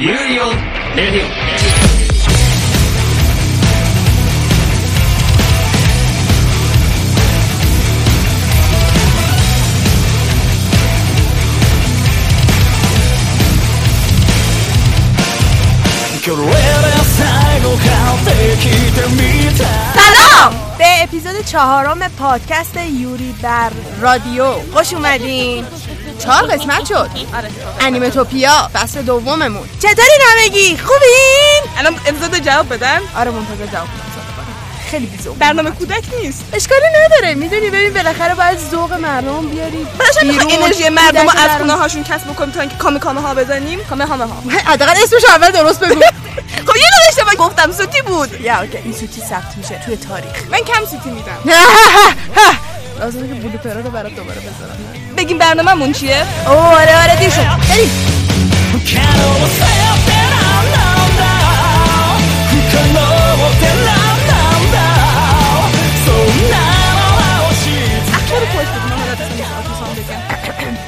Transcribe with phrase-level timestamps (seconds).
[0.00, 0.44] 有利オ
[0.96, 1.26] レディオ「
[19.94, 23.70] سلام به اپیزود چهارم پادکست یوری بر
[24.00, 25.64] رادیو خوش اومدین
[26.23, 27.09] چهار قسمت شد.
[27.79, 29.69] انیمتوپیا فصل دوممون.
[29.79, 32.99] چطوری نمگی خوبین؟ الان اپیزود جواب بدن.
[33.15, 33.87] آره منتظر جواب.
[34.91, 36.43] خیلی بیزو برنامه کودک نیست.
[36.53, 37.33] اشکالی نداره.
[37.33, 39.87] می‌دونی ببین بالاخره باید ذوق مردم بیاری.
[39.99, 40.53] باشه.
[40.61, 41.51] انرژی مردم رو از.
[41.57, 43.79] خونه هاشون کسب بکنیم تا اینکه کامه کامه ها بزنیم.
[43.89, 44.35] کامه هامه ها
[44.65, 46.01] حداقل اسمش اول درست بگو.
[46.67, 48.41] خب یه دونه اشتباه گفتم سوتی بود.
[48.41, 48.77] یا اوکی.
[48.77, 50.43] این سوتی ثبت میشه توی تاریخ.
[50.51, 51.37] من کم سوتی میدم.
[52.99, 55.00] لازمه که بلوپرا رو برات دوباره بذارم.
[55.21, 57.45] بگیم برنامه‌مون چیه؟ اوه آره آره دیر شد.
[57.69, 57.91] بریم.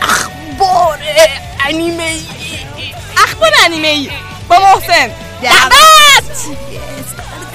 [0.02, 1.28] اخبار من
[1.66, 2.22] انیمه ای
[3.18, 4.10] اخبار انیمه ای
[4.50, 5.10] با محسن.
[5.42, 6.48] دعوت!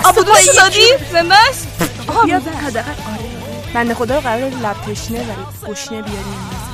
[0.05, 1.67] آبودوش دادی زنده است
[2.25, 2.85] بیا آره.
[3.75, 6.67] بنده خدا رو قرار لب تشنه و گشنه بیاریم.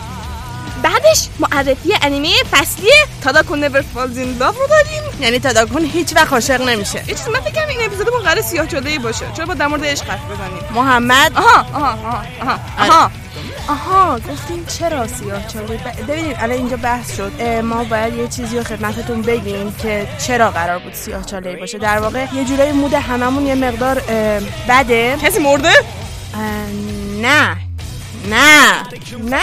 [0.84, 2.90] بعدش معرفی انیمه فصلی
[3.22, 5.02] تاداکو نور فالز این لاو رو داریم.
[5.20, 6.98] یعنی تداکون هیچ وقت عاشق نمیشه.
[6.98, 8.66] یه چیز من فکر کنم این اپیزودمون قرار سیاه
[8.98, 9.24] باشه.
[9.36, 13.10] چرا با در مورد عشق حرف بزنیم؟ محمد؟ آها آها آها آها آها.
[13.68, 17.42] آها گفتیم چرا سیاه ب- ببینید الان اینجا بحث شد.
[17.42, 21.78] ما باید یه چیزی رو خدمتتون بگیم که چرا قرار بود سیاه چاله باشه.
[21.78, 24.00] در واقع یه جورایی مود هممون یه مقدار
[24.68, 25.16] بده.
[25.22, 25.72] کسی مرده؟
[27.22, 27.56] نه.
[28.30, 28.82] نه.
[29.30, 29.40] نه.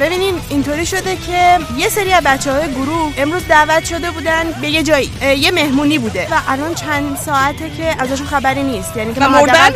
[0.00, 4.68] ببینین اینطوری شده که یه سری از بچه های گروه امروز دعوت شده بودن به
[4.68, 6.28] یه جایی یه مهمونی بوده.
[6.30, 8.96] و الان چند ساعته که ازشون خبری نیست.
[8.96, 9.70] یعنی که و مردن؟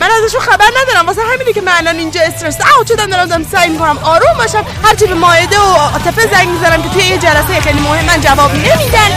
[0.00, 1.06] من ازشون خبر ندارم.
[1.06, 4.64] واسه همینه که من الان اینجا استرس اوت شدم دارم دارم سعی می‌کنم آروم باشم.
[4.84, 8.50] هرچی به ماهده و عاطفه زنگ می‌زنم که توی یه جلسه خیلی مهم من جواب
[8.54, 9.10] نمیدن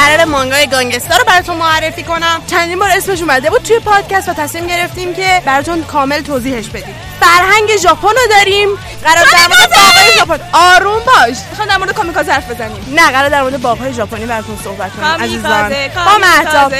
[0.00, 2.42] قرار مانگای گانگستا رو براتون معرفی کنم.
[2.46, 6.94] چندین بار اسمش اومده بود توی پادکست و تصمیم گرفتیم که براتون کامل توضیحش بدیم.
[7.20, 8.68] فرهنگ ژاپن رو داریم.
[9.04, 11.36] قرار در مورد باغهای ژاپن آروم باش.
[11.50, 12.94] می‌خوام در مورد کامیکازه حرف بزنیم.
[12.94, 15.72] نه قرار در مورد باغهای ژاپنی براتون صحبت کنیم عزیزان.
[15.94, 16.72] با مهتاب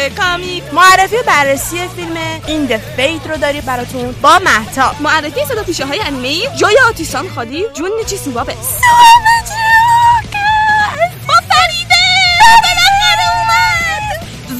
[0.73, 2.17] معرفی و بررسی فیلم
[2.47, 7.29] این د فیت رو داریم براتون با مهتاب معرفی صدا پیشه های انیمه جای آتیسان
[7.35, 8.55] خادی جون نیچی سوبابه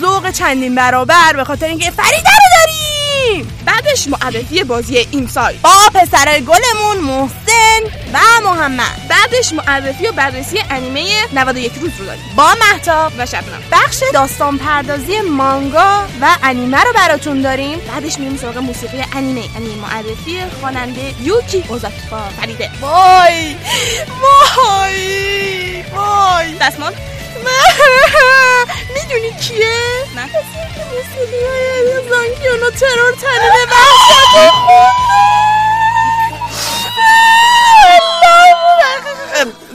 [0.01, 3.59] ذوق چندین برابر به خاطر اینکه فریده رو داریم.
[3.67, 5.61] بعدش معرفی بازی این سایت.
[5.61, 7.81] با پسر گلمون محسن
[8.13, 9.09] و محمد.
[9.09, 12.23] بعدش معرفی و بررسی انیمه 91 روز رو داریم.
[12.37, 13.63] با مهتاب و شبنم.
[13.73, 17.79] بخش داستان پردازی مانگا و انیمه رو براتون داریم.
[17.79, 19.45] بعدش میریم سراغ موسیقی انیمه.
[19.57, 22.71] انیمه معرفی خواننده یوکی اوزاکی با فریده.
[22.81, 23.57] وای!
[24.23, 25.83] وای!
[25.95, 26.55] وای!
[26.61, 26.93] دستمال.
[28.95, 30.23] می‌دونی کیه؟ نه.
[30.93, 34.55] موسیقی های زانکیونو ترور تنین وحشت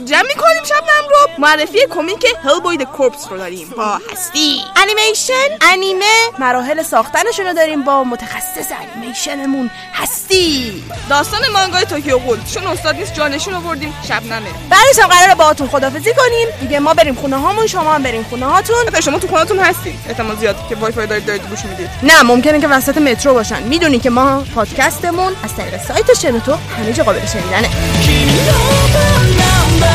[0.06, 1.42] جمع می‌کنیم شبنم رو.
[1.42, 3.68] معرفی کمیک Hellboy The Corpse رو داریم.
[3.76, 4.60] با هستی.
[4.76, 6.14] انیمیشن انیمه.
[6.38, 10.84] مراحل ساختنشون رو داریم با متخصص انیمیشنمون هستی.
[11.10, 16.14] داستان مانگای Tokyo Ghoul چون استاد نیست جانشین آوردیم شبنمه بعدش هم قراره باهاتون خدافزی
[16.14, 16.48] کنیم.
[16.60, 20.36] دیگه ما بریم خونه هامون شما هم بریم خونه هاتون شما تو خونتون هستید احتمال
[20.36, 21.88] زیاد که وای فای دارید دارید گوش می‌دید.
[22.02, 23.62] نه ممکنه که وسط مترو باشن.
[23.62, 27.70] می‌دونی که ما پادکستمون از طریق سایت شنوتو همه جا قابل شنیدنه.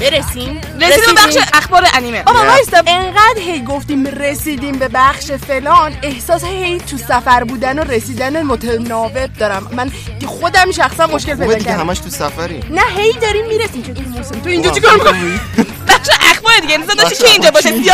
[0.00, 0.60] برسیم.
[0.80, 2.22] رسیدیم بخش اخبار انیمه.
[2.22, 2.82] بابا وایستا.
[2.86, 9.26] انقدر هی گفتیم رسیدیم به بخش فلان احساس هی تو سفر بودن و رسیدن متناوب
[9.38, 9.70] دارم.
[9.72, 9.92] من
[10.26, 11.80] خودم شخصا مشکل پیدا کردم.
[11.80, 12.60] همش تو سفری.
[12.70, 13.82] نه هی داریم می‌رسیم.
[13.82, 15.40] که تو موسم؟ تو اینجا چیکار می‌کنی؟
[15.88, 16.74] بخش اخبار دیگه.
[16.74, 17.90] انتظار داشتی که اینجا باشه؟ چی؟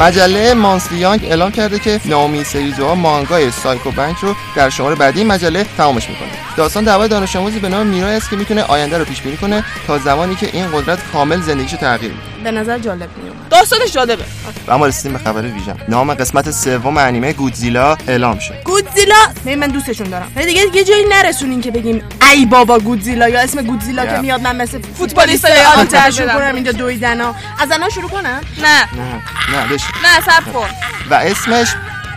[0.00, 5.24] مجله مانسلی یانگ اعلام کرده که نامی سریزوها مانگای سایکو بنک رو در شماره بعدی
[5.24, 6.28] مجله تمامش می‌کنه.
[6.56, 9.64] داستان دعوای دانش آموزی به نام میرای است که می‌تونه آینده رو پیش بینی کنه
[9.86, 12.24] تا زمانی که این قدرت کامل زندگیشو تغییر میده.
[12.44, 14.24] به نظر جالب میومد داستانش جالبه.
[14.66, 18.62] و اما رسیدیم به خبر ویژن نام قسمت سوم انیمه گودزیلا اعلام شد.
[18.64, 19.14] گودزیلا
[19.44, 20.32] من من دوستشون دارم.
[20.36, 22.02] ولی دیگه یه جایی نرسونین که بگیم
[22.32, 24.10] ای بابا گودزیلا یا اسم گودزیلا Yeah.
[24.10, 26.38] که میاد من مثل فوتبالیست شروع بدم.
[26.38, 28.78] کنم اینجا دویدنا از الان شروع کنم؟ نه.
[28.96, 30.68] نه نه نه صبر کن.
[31.10, 31.68] و اسمش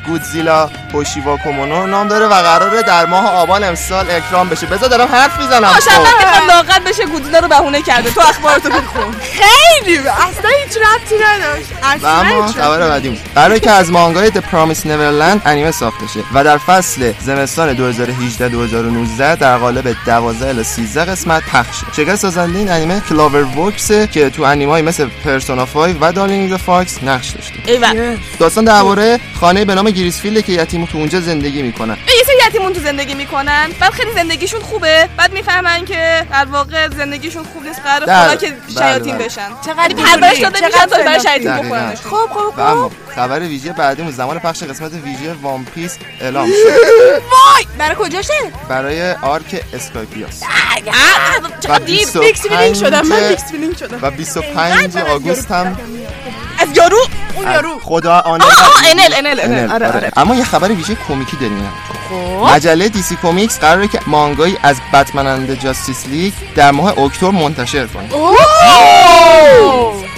[0.09, 4.65] گودزیلا Hoshi wo Kuu Mono نام داره و قراره در ماه آبان امسال اکران بشه.
[4.65, 5.69] بذار دارم حرف می‌زنم.
[5.73, 8.11] ماشاءالله می‌خواد لاغت بشه گودزیلا رو بهونه کرده.
[8.11, 11.69] تو اخبارتو بخون خیلی اصلا هیچ ربطی نداشت.
[11.83, 16.43] اصلا اما خبر بعدی قراره که از مانگای The Promised Neverland انیمه ساخته شه و
[16.43, 21.85] در فصل زمستان 2018 2019 در قالب 12 الی 13 قسمت پخش شه.
[21.95, 27.29] شرکت سازنده این انیمه CloverWorks که تو انیمه‌های مثل Persona 5 و Darling Franxx نقش
[27.29, 27.53] داشته.
[27.65, 31.97] ایول داستان درباره خانه به نام Grace Field که یتیم تو اونجا زندگی می‌کنن.
[32.07, 33.69] یه سری یتیمون تو زندگی می‌کنن.
[33.79, 35.09] بعد خیلی زندگیشون خوبه.
[35.17, 37.81] بعد می‌فهمن که در واقع زندگیشون خوب نیست.
[37.81, 39.25] قرار خدا که بله، شیاطین بله.
[39.25, 39.49] بشن.
[39.65, 41.19] چقدر پرورش بیزاری، داده میشن تا برای.
[41.19, 41.51] شیاطین.
[41.53, 46.69] بخورنشون خب خب اما خبر ویژه بعدیمون زمان پخش قسمت ویژه وان پیس اعلام شد.
[47.31, 48.33] وای برای کجاشه
[48.69, 50.43] برای آرک اسکایپیاس.
[51.59, 52.07] چقدر دیر.
[52.07, 53.99] 25 میکس فیلینگ شدم من میکس فیلینگ شدم.
[54.01, 55.77] و 25 آگوست هم
[56.59, 57.05] از یارو؟
[57.39, 57.79] اون یارو.
[57.79, 58.47] خدا آن آه،
[58.91, 59.71] انل، انل، انل.
[59.71, 60.11] آره، آره.
[60.17, 61.71] اما یه خبر ویژه کمیکی داریم
[62.09, 62.55] خب.
[62.55, 67.87] مجله DC Comics قراره که مانگایی از Batman and Justice League در ماه اکتبر منتشر
[67.87, 68.09] کنه.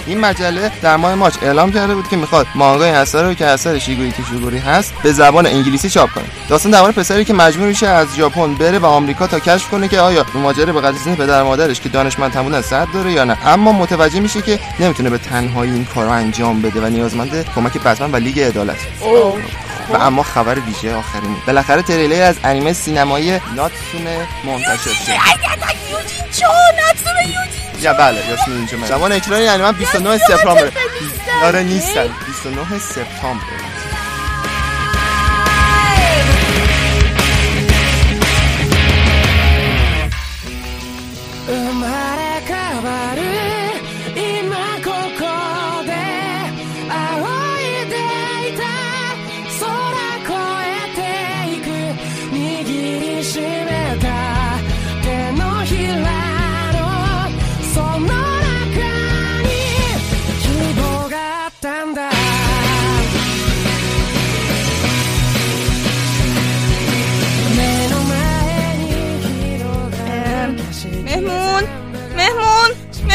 [0.06, 3.78] این مجله در ماه March اعلام کرده بود که می‌خواد مانگای اثر رو که اثر
[3.78, 8.08] شیوری تشیروگی هست به زبان انگلیسی چاپ کنه داستان درباره پسری که مجبور میشه از
[8.16, 11.80] ژاپن بره به آمریکا تا کشف کنه که آیا ماجرا به قتل پدر و مادرش
[11.80, 15.84] که دانشمند بودن صد داره یا نه اما متوجه میشه که نمی‌تونه به تنهایی این
[15.84, 18.78] کار رو انجام بده و نیازمند کمک بتمن و لیگ عدالت
[19.92, 25.12] و اما خبر ویژه آخرین بالاخره تریلر از انیمه سینمایی ناتسونه منتشر شد
[27.82, 30.72] یا بله یاسمین اینجا زمان اکران این انیمه 29 سپتامبر.
[31.44, 32.08] آره نیستن.
[32.26, 33.44] 29 سپتامبر.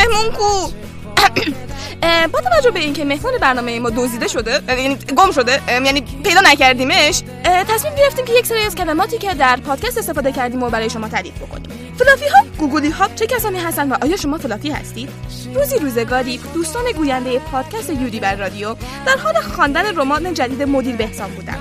[0.07, 0.71] مهمون کو.
[2.03, 6.41] اه، با توجه به اینکه مهمون برنامه ما دزدیده شده یعنی گم شده یعنی پیدا
[6.41, 10.89] نکردیمش تصمیم گرفتیم که یک سری از کلماتی که در پادکست استفاده کردیم و برای
[10.89, 11.67] شما تعریف بکنیم.
[11.97, 15.09] فلافی ها گوگلی ها چه کسانی هستند و آیا شما فلافی هستید؟
[15.53, 18.75] روزی روزگاری دوستان گوینده پادکست یودی بر رادیو
[19.05, 21.59] در حال خواندن رمان جدید مدیر بهسان بودند.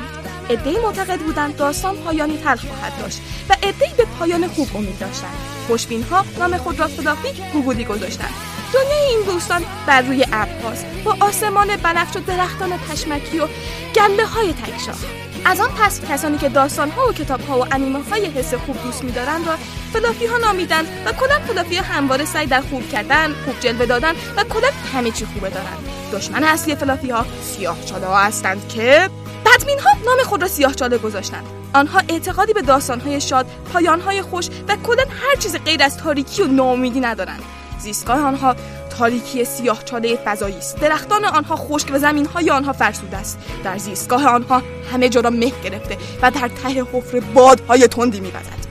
[0.50, 5.55] عدهای معتقد بودند داستان پایانی تلخ خواهد داشت و عدهای به پایان خوب امید داشتند.
[5.66, 8.34] خوشبین ها نام خود را fluffy گوگولی گذاشتند.
[8.72, 10.86] دنیای این دوستان بر روی ابرهاست.
[11.04, 13.48] با آسمان بنفش و درختان پشمکی و
[13.94, 14.96] گله های تکشاخ
[15.44, 18.82] از آن پس کسانی که داستان ها و کتاب ها و انیمه های حس خوب
[18.82, 19.56] دوست می‌دارند را
[19.92, 24.12] fluffy ها نامیدند و کلا fluffy ها همواره سعی در خوب کردن خوب جلوه دادن
[24.36, 25.78] و کلا همه چی خوبه دارند.
[26.12, 29.10] دشمن اصلی fluffy ها سیاه چاله ها هستند که
[29.46, 31.46] بدمین ها نام خود را سیاه چاله گذاشتند.
[31.76, 35.96] آنها اعتقادی به داستان های شاد پایان های خوش و کلا هر چیز غیر از
[35.96, 37.42] تاریکی و ناامیدی ندارند.
[37.78, 38.56] زیستگاه آنها
[38.98, 40.80] تاریکی سیاه چاله فضایی است.
[40.80, 43.38] درختان آنها خشک و زمین های آنها فرسوده است.
[43.64, 48.66] در زیستگاه آنها همه جا را مه گرفته و در ته حفره بادهای تندی میوزد.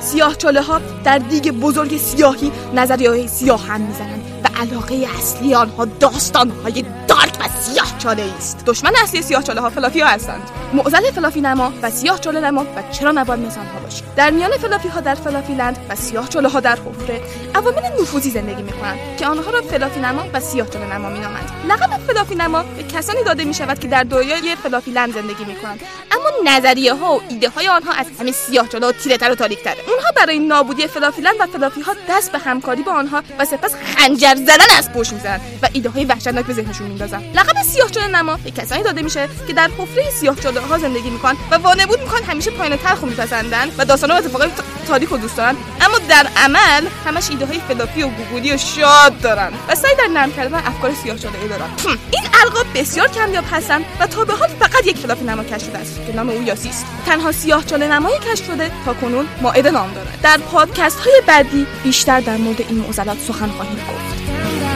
[0.00, 4.35] سیاه چاله ها در دیگ بزرگ سیاهی نظریه سیاه هم می‌زنند.
[4.46, 8.62] و علاقه اصلی آنها داستان های دارک و سیاه چاله است.
[8.66, 10.42] دشمن اصلی سیاه چاله ها فلافی ها هستند.
[10.72, 14.50] معضل fluffy نما و سیاه چاله نما و چرا نباید مثل آنها باشیم؟ در میان
[14.50, 17.20] fluffy ها در fluffy land و سیاه چاله ها در حفره
[17.54, 21.50] عوامل نفوذی زندگی می‌کنند که آنها را fluffy نما و سیاه چاله نما مینامند.
[21.68, 25.80] لقب fluffy نما به کسانی داده می شود که در دنیای fluffy land زندگی می‌کنند.
[26.12, 29.34] اما نظریه ها و ایده های آنها از همه سیاه چاله و تیره تر و
[29.34, 33.22] تاریک تره اونها برای نابودی fluffy land و fluffy ها دست به همکاری با آنها
[33.38, 37.22] و سپس خنجر زدن از پشت می‌زنند و ایده های وحشتناک به ذهنشون میندازن.
[37.34, 41.10] لقب سیاه چاله نما به کسانی داده میشه که در حفره سیاه چاله ها زندگی
[41.10, 44.48] می‌کنن و وانمود می‌کنن همیشه پایان تلخ رو میپسندن و داستانا و اتفاقای
[44.88, 45.56] تاریک رو دوست دارن.
[45.80, 50.06] اما در عمل همش ایده های فلافی و گوگولی و شاد دارن و سعی در
[50.06, 51.68] نرم کردن افکار سیاه شده ای دارن
[52.10, 55.78] این القاب بسیار کمیاب هستن و تا به حال فقط یک فلافی نما کشف شده
[55.78, 59.70] است که نام او یاسی است تنها سیاه چاله نمایی کشف شده تا کنون مائده
[59.70, 60.20] نام دارد.
[60.22, 64.25] در پادکست های بعدی بیشتر در مورد این معضلات سخن خواهیم گفت.
[64.46, 64.75] من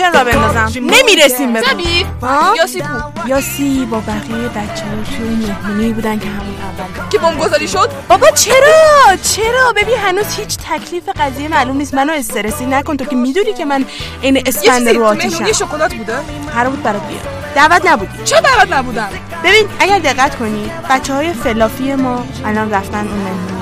[0.00, 5.16] یه رولوشن را بندازم نمی‌رسیم به زبی ها؟ یاسی کو یاسی با بقیه بچه ها
[5.16, 7.08] توی مهمونی بودن که همون اول.
[7.10, 11.94] که بمبگذاری شد؟ بابا چرا؟ چرا؟ ببین هنوز هیچ تکلیف قضیه معلوم نیست.
[11.94, 12.96] منو استرسی نکن.
[12.96, 13.84] تو که می‌دونی که من
[14.20, 16.16] این یه اسفند چیزی رو آتیشم شکلات بوده؟
[16.54, 17.26] قرار بود برات بیارم.
[17.54, 18.24] دعوت نبودی.
[18.24, 19.10] چه دعوت نبودن
[19.44, 23.59] ببین اگر دقت کنی بچه های فلافی ما الان رفتن اون مهمونی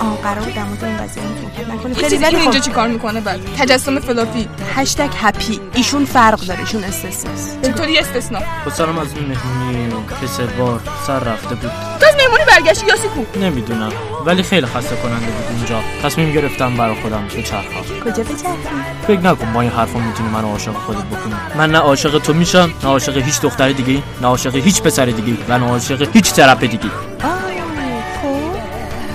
[0.00, 2.64] آه قرار بود این قضیه صحبت نکنیم خیلی ولی اینجا خب.
[2.64, 4.48] چی کار می‌کنه؟ بعد تجسم فلافی.
[4.76, 5.60] هشتگ هپی.
[5.74, 8.38] ایشون فرق داره ایشون استثناست چطوری استثنا.
[8.64, 9.88] با سلام از اون مهمونی
[10.20, 10.80] که سه بار.
[11.06, 11.70] سر رفته بود.
[12.00, 13.92] تو از مهمونی برگشتی یاسی کو؟ نمی‌دونم.
[14.26, 18.68] ولی خیلی خسته کننده بود اونجا تصمیم گرفتم برا خودم به چرخم کجا بچرخی
[19.06, 21.34] فکر نکن با این حرفا می‌تونی منو عاشق خودت بکنی.
[21.58, 25.36] من نه عاشق تو میشم نه عاشق هیچ دختر دیگه نه عاشق هیچ پسر دیگه
[25.48, 26.78] و نه عاشق هیچ طرف دیگه
[27.24, 27.30] آه.
[27.30, 27.39] خب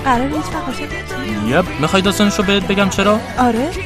[0.06, 0.80] قرار هیچ وقت؟
[1.46, 3.72] یپ می‌خوای داستانشو بهت بگم چرا؟ آره.
[3.72, 3.78] し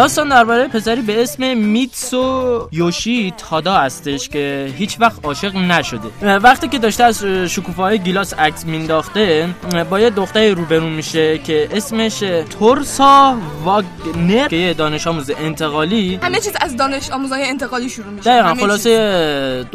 [0.00, 6.38] داستان درباره پسری به اسم میتسو یوشی تادا هستش که هیچ وقت عاشق نشده.
[6.38, 9.48] وقتی که داشته از شکوفه گیلاس عکس مینداخته
[9.90, 12.18] با یه دختری روبرو میشه که اسمش
[12.58, 16.18] تورسا واگنر که یه دانش آموز انتقالی.
[16.22, 18.30] همه چیز از دانش آموزای انتقالی شروع میشه.
[18.30, 19.66] دقیقا خلاصه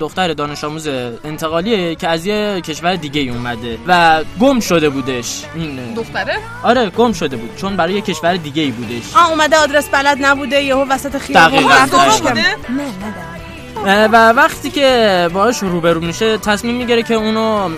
[0.00, 0.88] دختر دانش آموز
[1.24, 5.42] انتقالیه که از یه کشور دیگه اومده و گم شده بودش.
[5.54, 5.94] این.
[5.94, 9.16] دختره؟ آره گم شده بود چون برای یه کشور دیگه ای بودش.
[9.16, 11.64] آه اومده آدرس بلد نبوده یهو وسط خیابون
[13.86, 17.68] اه، و وقتی که باهاش روبرو میشه تصمیم می‌گیره که اونو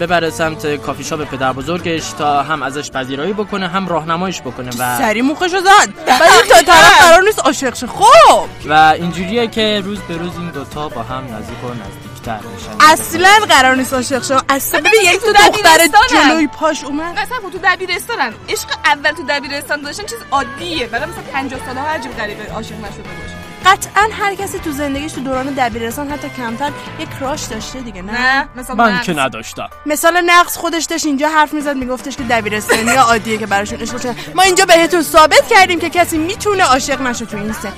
[0.00, 4.98] ببره سمت کافی شاپ پدر بزرگش تا هم ازش پذیرایی بکنه هم راهنماییش بکنه و
[4.98, 5.88] سری موخشو زد.
[6.20, 7.86] ولی تا طرف قرار نیست عاشق شه.
[7.86, 8.46] خب.
[8.68, 12.92] و اینجوریه که روز به روز این دوتا با هم نزدیک و نزدیکتر میشن.
[12.92, 15.78] اصلا قرار نیست عاشق شه اصلا ببین یک تو دختر.
[16.10, 17.18] جلوی پاش اومد.
[17.18, 18.34] مثلا خب تو دبیرستانن.
[18.48, 20.86] عشق اول تو دبیرستان داشتن چیز عادیه.
[20.86, 23.40] بعد مثلا 50 ساله ها عجیب غریبه عاشق نشده باشه.
[23.66, 28.12] قطعا هر کسی تو زندگیش تو دوران دبیرستان حتی کمتر یه کراش داشته دیگه نه؟
[28.12, 29.68] نه مثلا من که نداشتم.
[29.86, 34.42] مثال نقص خودش داشت اینجا حرف می‌زد میگفتش که دبیرستانی عادیه که براشون عشق ما
[34.42, 37.72] اینجا بهتون ثابت کردیم که کسی می‌تونه عاشق نشه تو این سن.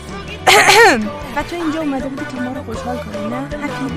[1.35, 3.89] و تو اینجا اومده بودی که ما رو خوشحال کنی نه حتما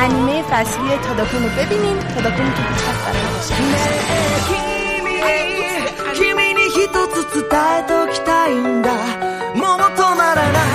[0.00, 4.70] انیمه فصلی تاداکون رو ببینیم تاداکون که هیچ وقت برای عاشق نیست.
[6.14, 7.44] 君に一つ伝
[7.78, 8.92] えときたいんだ
[9.54, 10.73] もう止まらない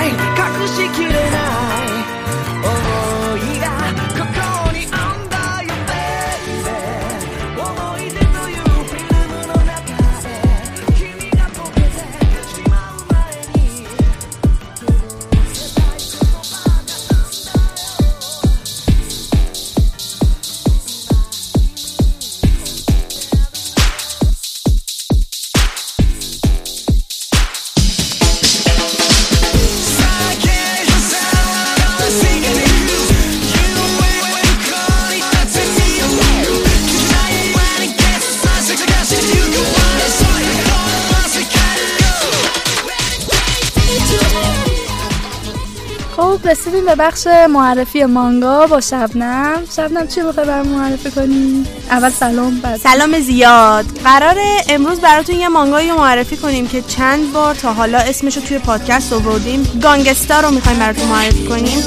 [46.31, 49.63] خب رسیدیم به بخش معرفی مانگا با شبنم.
[49.75, 53.85] شبنم چی می‌خوای معرفی کنی؟ اول سلام بعد سلام زیاد.
[54.03, 58.59] قراره امروز براتون یه مانگایی معرفی کنیم که چند بار تا حالا اسمش رو توی
[58.59, 59.79] پادکست آوردیم.
[59.83, 61.83] گانگستر رو می‌خوایم براتون معرفی کنیم.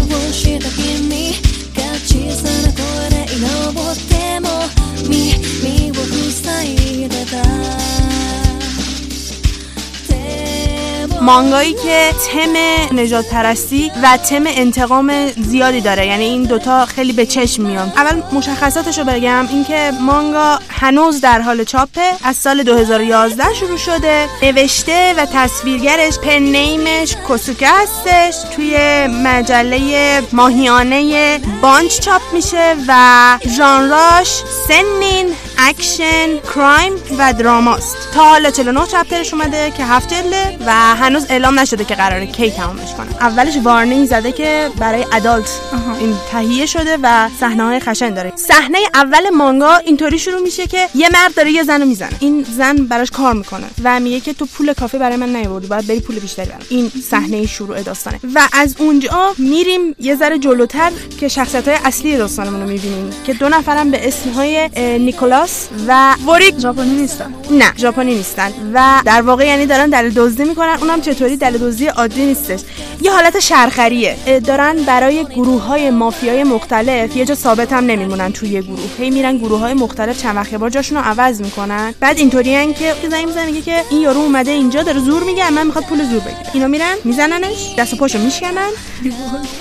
[11.25, 12.57] مانگایی که تم
[12.99, 16.07] نژاد پرستی و تم انتقام زیادی داره.
[16.07, 17.93] یعنی این دوتا خیلی به چشم میان.
[17.97, 19.47] اول مشخصاتش رو بگم.
[19.50, 24.28] اینکه مانگا هنوز در حال چاپه از سال 2011 شروع شده.
[24.43, 28.35] نوشته و تصویرگرش pen name ش کوسوکه هستش.
[28.57, 38.50] توی مجله ماهیانه Bunch چاپ میشه و ژانراش seinen اکشن crime و دراماست تا حالا
[38.50, 43.06] 49 چپترش اومده که هفت جلده و هنوز اعلام نشده که قراره کی تمامش کنه.
[43.20, 45.61] اولش وارنینگ زده که برای ادالت
[46.00, 48.32] این تهیه شده و صحنه های خشن داره.
[48.37, 52.16] صحنه اول مانگا اینطوری شروع میشه که یه مرد داره یه زن می‌زنه.
[52.20, 55.87] این زن براش کار می‌کنه و میگه که تو پول کافی برای من نیاوردی باید
[55.87, 58.20] بری پول بیشتری برام این صحنه شروع داستانه.
[58.34, 63.34] و از اونجا میریم یه ذره جلوتر که شخصیت های اصلی داستانمون رو می‌بینیم که
[63.34, 64.68] دو نفرم به اسم های
[64.99, 65.43] نیکولاس
[65.86, 67.34] و وریک ژاپنی نیستن.
[67.50, 67.72] نه.
[67.76, 68.52] ژاپنی نیستن.
[68.74, 70.76] و در واقع یعنی دارن دل دزدی می‌کنن.
[70.80, 72.60] اونم چطوری دل دزدی عادی نیستش.
[73.02, 74.16] یه حالت شرخریه.
[74.46, 78.90] دارن برای گروه های مافیای مختلف یه جا ثابت هم نمیمونن توی یه گروه.
[78.98, 81.94] هی میرن گروه های مختلف چند وقت بار جاشون رو عوض می‌کنن.
[82.00, 85.66] بعد اینطوریان که زنگ می‌زنه میگه که این یارو اومده اینجا داره زور میگه من
[85.66, 88.68] می‌خواد پول زور بگیره اینا میرن میزننش دست و پاشو میشکنن.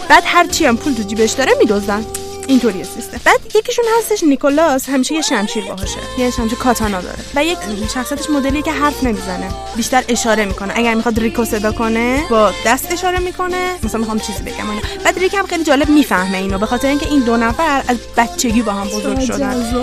[0.09, 2.05] بعد هر چی هم پول تو جیبش داره میدزدن.
[2.47, 3.19] اینطوریه سیستم.
[3.25, 5.99] بعد یکیشون هستش نیکولاس همیشه یه شمشیر باهاشه.
[6.17, 7.19] یه شمشیر کاتانا داره.
[7.35, 7.57] و یک
[7.93, 9.49] شخصیتش مدلیه که حرف نمی‌زنه.
[9.75, 10.73] بیشتر اشاره می‌کنه.
[10.75, 13.71] اگر می‌خواد ریکو صدا کنه با دست اشاره می‌کنه.
[13.83, 14.69] مثلا می‌خوام چیزی بگم.
[14.69, 14.81] اینا.
[15.03, 16.57] بعد ریک هم خیلی جالب می‌فهمه اینو.
[16.57, 19.73] به خاطر اینکه این دو نفر از بچگی با هم بزرگ شدن.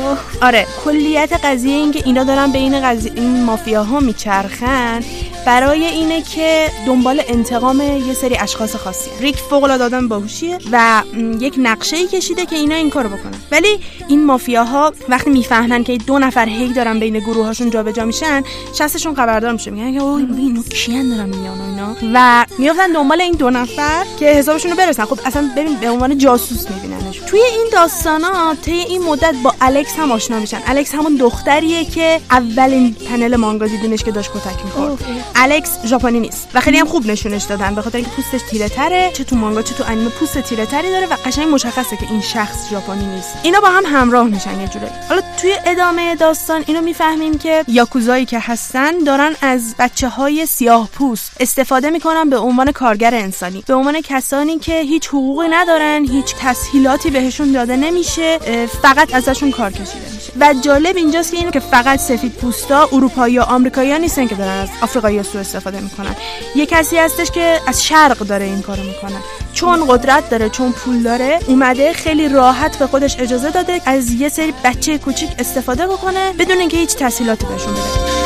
[0.42, 0.66] آره.
[0.84, 5.00] کلیت قضیه این که اینا دارن بین قضیه این مافیاها میچرخن
[5.46, 9.10] برای اینه که دنبال انتقام یه سری اشخاص خاصی.
[9.20, 11.02] ریک فوق العاده آدم باهوشیه و
[11.40, 13.34] یک نقشه ای کشیده که اینا این کارو بکنن.
[13.52, 18.42] ولی این مافیاها وقتی می‌فهمن که دو نفر هی دارن بین گروهاشون جابجا میشن
[18.78, 19.70] شستشون خبردار میشه.
[19.70, 21.96] میگن که اوه اینو کیان دارن میان اینا.
[22.14, 25.04] و میافتن دنبال این دو نفر که حسابشون رو برسن.
[25.04, 27.18] خب اصلا ببین به عنوان جاسوس میبیننش.
[27.18, 30.60] توی این داستانا طی این مدت با الکس هم آشنا میشن.
[30.66, 35.04] الکس همون دختریه که اولین پنل مانگا دیدینش که داشت کتک می‌خورد.
[35.42, 39.10] الکس ژاپنی نیست و خیلی هم خوب نشونش دادن به خاطر اینکه پوستش تیره تره
[39.12, 42.20] چه تو مانگا چه تو انیمه پوست تیره تری داره و قشنگ مشخصه که این
[42.20, 43.28] شخص ژاپنی نیست.
[43.42, 48.24] اینا با هم همراه میشن یه جورایی حالا توی ادامه داستان اینو می‌فهمیم که یاکوزایی
[48.24, 53.64] که هستن دارن از بچه های سیاه پوست استفاده می‌کنن به عنوان کارگر انسانی.
[53.66, 58.38] به عنوان کسانی که هیچ حقوقی ندارن هیچ تسهیلاتی بهشون داده نمیشه
[58.82, 60.32] فقط ازشون کار کشیده میشه.
[60.40, 64.62] و جالب اینجاست که اینو که فقط سفید پوستا اروپایی یا آمریکایی نیستن که دارن
[64.62, 66.15] از آفریقایی سوء استفاده میکنن
[66.55, 69.17] یه کسی هستش که از شرق داره این کارو میکنه
[69.53, 74.29] چون قدرت داره چون پول داره اومده خیلی راحت به خودش اجازه داده از یه
[74.29, 78.25] سری بچه کوچیک استفاده بکنه بدون اینکه هیچ تسهیلاتی بهشون بده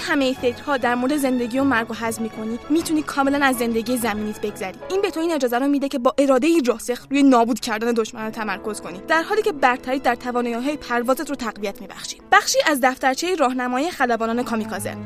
[0.00, 4.40] همه فکرها در مورد زندگی و مرگ و حذف می‌کنی می‌تونی کاملا از زندگی زمینیت
[4.40, 4.78] بگذری.
[4.90, 8.30] این به تو این اجازه رو میده که با اراده راسخ روی نابود کردن دشمن
[8.30, 12.16] تمرکز کنی در حالی که برتری در توانایی پروازت رو تقویت میبخشی.
[12.32, 14.96] بخشی از دفترچه راهنمای خلبانان کامیکازه.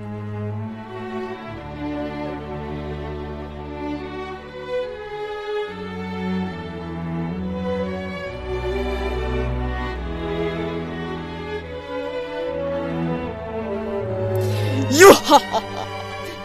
[15.04, 15.73] 哟，好好。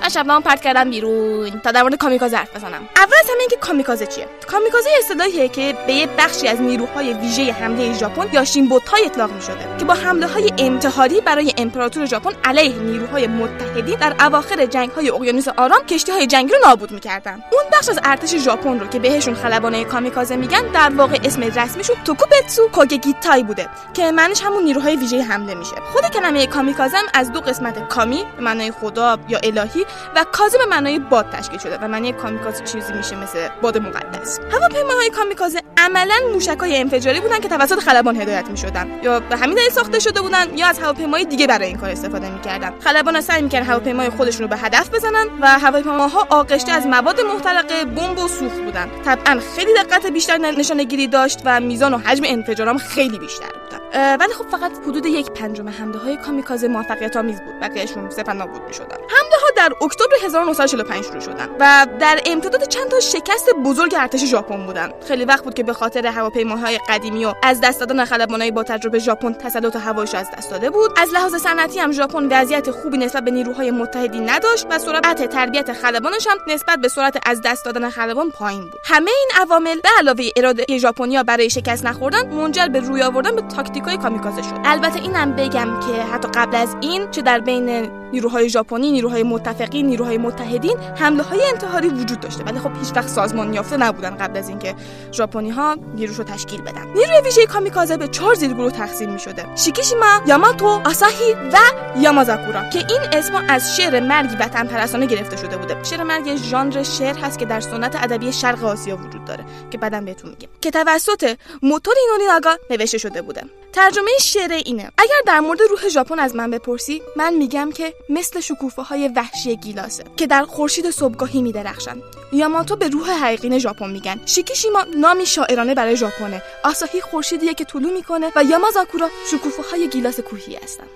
[0.09, 2.89] من شبنامو پرت کردم بیرون تا در مورد کامیکازه حرف بزنم.
[2.95, 7.51] اول از همه اینکه کامیکازه چیه؟ کامیکازه اصطلاحیه که به یه بخشی از نیروهای ویژه
[7.51, 12.31] حمله ژاپن یا شینبوتای اطلاق می شده که با حمله های انتحاری برای امپراتور ژاپن
[12.43, 17.33] علیه نیروهای متحدین در اواخر جنگ های اقیانوس آرام کشتی های جنگی رو نابود می‌کردن.
[17.33, 21.95] اون بخش از ارتش ژاپن رو که بهشون خلبانه کامیکازه میگن در واقع اسم رسمیشون
[22.05, 25.75] توکوبتسو کوگگیتای بوده که معنیش همون نیروهای ویژه حمله میشه.
[25.93, 29.85] خود کلمه کامیکازه هم از دو قسمت کامی به معنای خدا یا الهی
[30.15, 34.39] و کازه به معنای باد تشکیل شده و معنی کامیکازه چیزی میشه مثل باد مقدس.
[34.51, 38.99] هواپیماهای کامیکازه عملا موشکای انفجاری بودن که توسط خلبان هدایت می‌شدن.
[39.03, 42.29] یا به همین دلیل ساخته شده بودن یا از هواپیمای دیگه برای این کار استفاده
[42.29, 42.73] می‌کردن.
[42.79, 47.85] خلبان سعی می‌کردن هواپیمای خودشون رو به هدف بزنن و هواپیماها آغشته از مواد محترقه
[47.85, 48.89] بمب و سوخت بودن.
[49.05, 53.79] طبعا خیلی دقت بیشتر نشانه گیری داشت و میزان و حجم انفجارام خیلی بیشتر بودن
[53.93, 57.59] اه، ولی خب فقط حدود یک پنجم حمله های کامیکازه موفقیت آمیز بود.
[57.59, 58.97] بقیهشون سپند نابود می‌شدن.
[58.97, 64.65] حمله در اکتبر 1945 شروع شدن و در امتداد چند تا شکست بزرگ ارتش ژاپن
[64.65, 64.91] بودن.
[65.07, 68.99] خیلی وقت بود که به خاطر هواپیماهای قدیمی و از دست دادن خلبانای با تجربه
[68.99, 70.91] ژاپن تسلط هوایش از دست داده بود.
[70.97, 75.73] از لحاظ صنعتی هم ژاپن وضعیت خوبی نسبت به نیروهای متحدین نداشت و سرعت تربیت
[75.73, 78.81] خلبانش هم نسبت به سرعت از دست دادن خلبان پایین بود.
[78.83, 83.41] همه این عوامل به علاوه اراده ژاپنیا برای شکست نخوردن منجر به روی آوردن به
[83.41, 84.59] تاکتیکای کامیکازه شد.
[84.65, 89.87] البته اینم بگم که حتی قبل از این چه در بین نیروهای ژاپنی نیروهای متفقین
[89.87, 92.43] نیروهای متحدین حمله های انتحاری وجود داشته.
[92.43, 94.75] ولی خب هیچ وقت سازمان یافته نبودن قبل از اینکه
[95.11, 96.87] ژاپنی ها نیروش رو تشکیل بدن.
[96.87, 101.57] نیروی ویژه کامیکازه به چهار زیرگروه تقسیم می شده شیکیشیما یاماتو آساهی و
[101.99, 105.83] یامازاکورا که این اسم از شعر مرگی وطن پرستانه گرفته شده بوده.
[105.83, 110.05] شعر مرگ ژانر شعر هست که در سنت ادبی شرق آسیا وجود داره که بعدم
[110.05, 113.43] بهتون میگم که توسط موتوری نونیناگا نوشته شده بوده.
[113.73, 114.91] ترجمه شعر اینه.
[114.97, 119.55] اگر در مورد روح ژاپن از من بپرسی من میگم که مثل شکوفه های وحشی
[119.55, 122.01] گیلاسه که در خورشید صبحگاهی میدرخشن.
[122.31, 124.21] یاماتو به روح حقیقی ژاپن میگن.
[124.25, 126.41] شیکیشیما نامی شاعرانه برای ژاپنه.
[126.63, 130.87] آساهی خورشیدیه که طلوع می‌کنه و یامازاکورا شکوفه های گیلاس کوهی هستن.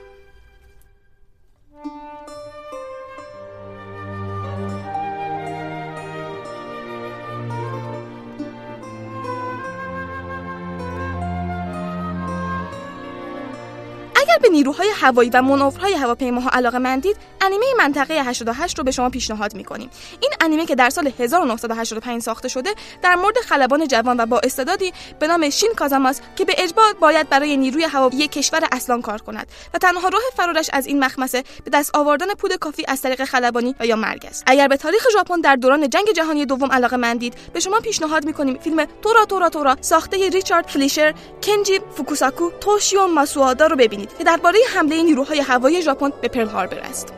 [14.33, 19.09] اگر به نیروهای هوایی و منورهای هواپیماها علاقه مندید انیمه منطقه 88 رو به شما
[19.09, 19.89] پیشنهاد می‌کنیم.
[20.19, 24.93] این انیمه که در سال 1985 ساخته شده در مورد خلبان جوان و با استعدادی
[25.19, 29.47] به نام شین کازاماس که به اجبار باید برای نیروی هوایی کشور اصلان کار کند
[29.73, 33.75] و تنها راه فرارش از این مخمسه به دست آوردن پول کافی از طریق خلبانی
[33.79, 34.43] و یا مرگ است.
[34.47, 38.57] اگر به تاریخ ژاپن در دوران جنگ جهانی دوم علاقه مندید به شما پیشنهاد می‌کنیم
[38.57, 44.22] فیلم تورا تورا تورا ساخته ریچارد فلیشر کنجی فوکوساکو توشیو ماسوادا رو ببینید.
[44.23, 47.13] که درباره حمله نیروهای هوایی ژاپن به پرل هاربر است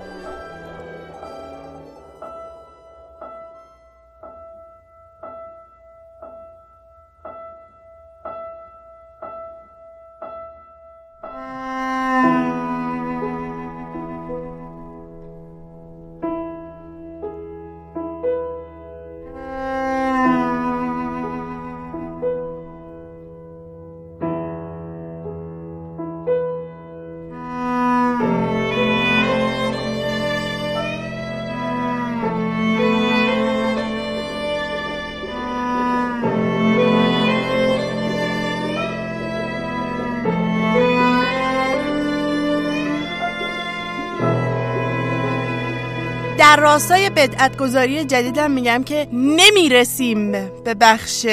[46.76, 50.32] راستای بدعتگذاری جدیدم میگم که نمی‌رسیم
[50.66, 51.26] به بخش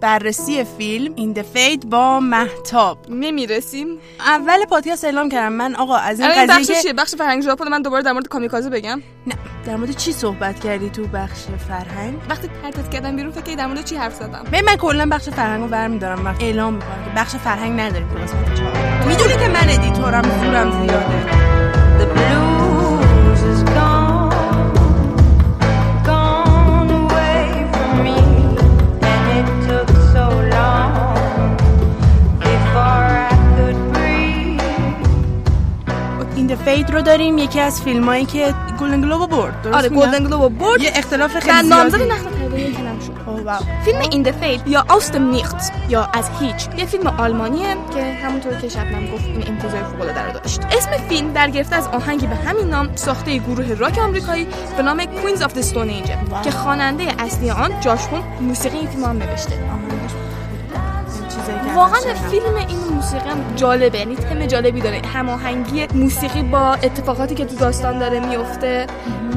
[0.00, 2.98] بررسی فیلم این فید با مهتاب.
[3.10, 3.86] نمی‌رسیم.
[4.20, 5.52] اول پادکست اعلام کردم.
[5.52, 8.28] من آقا از این این قضیه بخش چیه؟ بخش فرهنگ ژاپن من دوباره در مورد
[8.28, 9.02] کامیکازه بگم.
[9.26, 9.34] نه
[9.66, 13.84] در مورد چی صحبت کردی تو بخش فرهنگ؟ وقتی پرتت کردم بیرون فکر در مورد
[13.84, 14.44] چی حرف زدم.
[14.52, 16.24] ببین من کلا بخش فرهنگ رو برمیدارم.
[16.24, 18.08] وقت اعلام می‌کنم که بخش فرهنگ نداریم.
[18.08, 18.60] تو قسمت
[19.06, 21.26] می‌دونی که من editor م زورم زیاده.
[21.98, 22.55] The blues
[36.48, 37.38] In the Fade رو داریم.
[37.38, 39.62] یکی از فیلمایی که گلدن گلوب برد.
[39.62, 40.80] درست آره؟ گلدن گلوب برد.
[40.80, 42.26] یه اختلاف خیلی نامزد زیادی نخل
[43.26, 43.58] اوه، wow.
[43.84, 45.56] فیلم In the Fade یا Aus dem Nichts
[45.88, 46.68] یا از هیچ.
[46.78, 50.60] یه فیلم آلمانیه که همونطور که شبنم گفت این امتیازهای فوق‌العاده رو داشت.
[50.72, 55.04] اسم فیلم در گرفته از آهنگی به همین نام ساخته گروه راک آمریکایی به نام
[55.04, 56.42] Queens of the Stone Age wow.
[56.42, 59.52] که خواننده اصلی آن جاش هوم موسیقی این فیلم هم نوشته.
[61.74, 62.14] واقعا.
[62.30, 65.02] فیلم این موسیقی هم جالبه یعنی تم جالبی داره.
[65.14, 68.86] هماهنگی موسیقی با اتفاقاتی که تو داستان داره میفته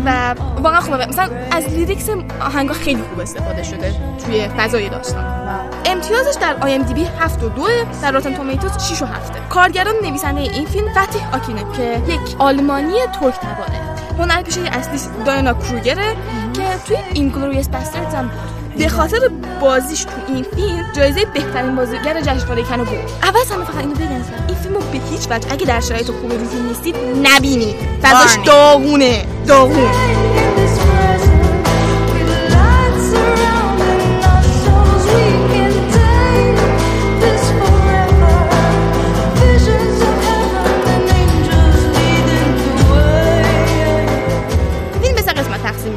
[0.06, 1.06] و واقعا خوبه.
[1.06, 2.10] مثلا از lyrics
[2.42, 3.94] آهنگا خیلی خوب استفاده شده
[4.26, 5.40] توی فضای داستان.
[5.86, 7.68] امتیازش در IMDb 7 و 2
[8.02, 12.94] در Rotten Tomatoes 6 و 7 کارگردان نویسنده این فیلم فاتح آکینه که یک آلمانی
[13.20, 13.80] ترک تباره
[14.20, 16.16] هنرپیشه اصلی دایانا کروگره
[16.54, 18.59] که توی Inglourious Basterds هم بود.
[18.80, 19.18] به خاطر
[19.62, 23.12] بازیش تو این فیلم جایزه بهترین بازیگر جشنواره کن برد.
[23.24, 24.24] اول همه فقط اینو بگم.
[24.48, 28.46] این فیلمو به هیچ وجه اگه در شرایط خوب روحی نیستید نبینید فضاش.
[28.46, 29.26] داغونه.
[29.48, 29.90] داغون.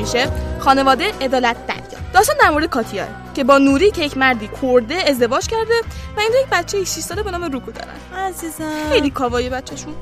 [0.03, 0.29] میشه.
[0.59, 1.57] خانواده عدالت
[2.13, 5.75] داستان در مورد کاتیا که با نوری که یک مردی کرده ازدواج کرده
[6.17, 8.27] و این یک بچه 6 ساله به نام روکو دارن.
[8.27, 8.89] عزیزم.
[8.91, 9.95] خیلی کاوایی بچهشون.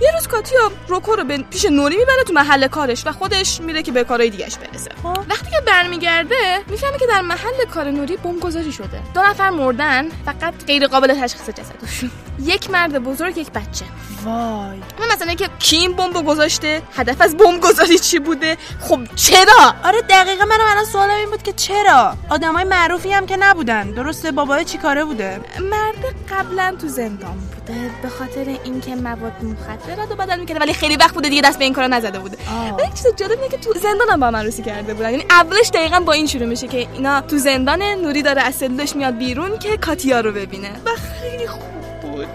[0.00, 3.82] یه روز کاتیا روکو رو به پیش نوری می‌بره تو محل کارش و خودش میره
[3.82, 4.90] که به کارهای دیگهش برسه.
[5.04, 9.00] وقتی که برمیگرده می‌فهمه که در محل کار نوری بمب گذاری شده.
[9.14, 12.10] دو نفر مردن فقط غیر قابل تشخیص جسدشون.
[12.42, 13.84] یک مرد بزرگ یک بچه.
[14.24, 14.78] وای.
[15.00, 19.74] من مثلا که کی این بمب گذاشته هدف از بمب گذاری چی بوده؟ خب چرا؟
[19.84, 23.90] آره دقیقا منم الان سوالم این بود که چرا؟ آدمای معروفی هم که نبودن.
[23.90, 29.89] درسته بابای چی کاره بوده؟ مرد قبلا تو زندان بوده به خاطر اینکه مواد مخدر
[29.96, 32.36] رو بدل می‌کرده ولی خیلی وقت بوده دیگه دست به این کارا نزده بوده.
[32.78, 35.10] و یک چیز جالب اینه که تو زندان هم با من عروسی کرده بودن.
[35.10, 38.96] یعنی اولش دقیقا با این شروع میشه که اینا تو زندان نوری داره از سلولش
[38.96, 40.70] میاد بیرون که کاتیا رو ببینه.
[40.84, 41.62] و خیلی خوب
[42.02, 42.26] بود.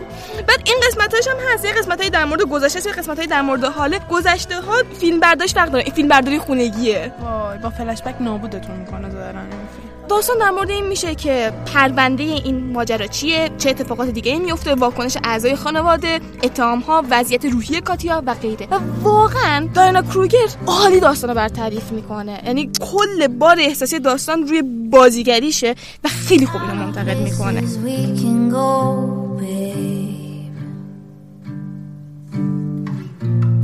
[0.42, 1.66] بعد این قسمتاش هم هست.
[1.66, 5.72] یه قسمتایی در مورد گذشته یه قسمتایی در مورد حاله گذشته ها فیلم برداشت فرق
[5.72, 5.84] داره.
[5.84, 7.12] این فیلم برداری خونگیه.
[7.22, 9.40] وای با فلش بک نابودتون می‌کنه ظاهرا.
[9.40, 14.32] این فیلم داستان در مورد این میشه که پرونده این ماجرا چیه؟ چه اتفاقات دیگه
[14.32, 18.68] ای میفته واکنش اعضای خانواده اتهام ها وضعیت روحی کاتیا و غیره.
[18.72, 22.42] و واقعا داینا کروگر عالی داستان رو بر تعریف می‌کنه.
[22.46, 27.64] یعنی کل بار احساسی داستان روی بازیگریشه و خیلی خوب اینو منتقد می‌کنه.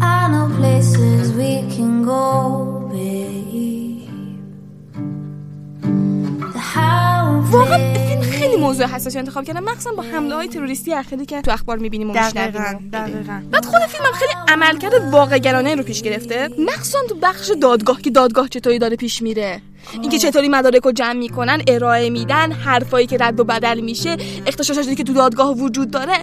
[0.01, 2.25] I know places we can go,
[2.91, 4.09] babe.
[6.55, 9.63] The how واقعا فیلم خیلی موضوع حساسی انتخاب کردم.
[9.63, 12.79] مخصوصا با حمله های تروریستی اخیری که تو اخبار می‌بینیم و دقیقا
[13.51, 16.49] بعد خود فیلمم خیلی عملکرد واقعگرانه رو پیش گرفته.
[16.59, 19.61] مخصوصا تو بخش دادگاه که دادگاه چطوری داره پیش میره.
[20.01, 24.95] اینکه چطوری مدارک رو جمع می‌کنن ارائه میدن حرفایی که رد و بدل میشه اختشاشاتی
[24.95, 26.17] که تو دادگاه وجود داره.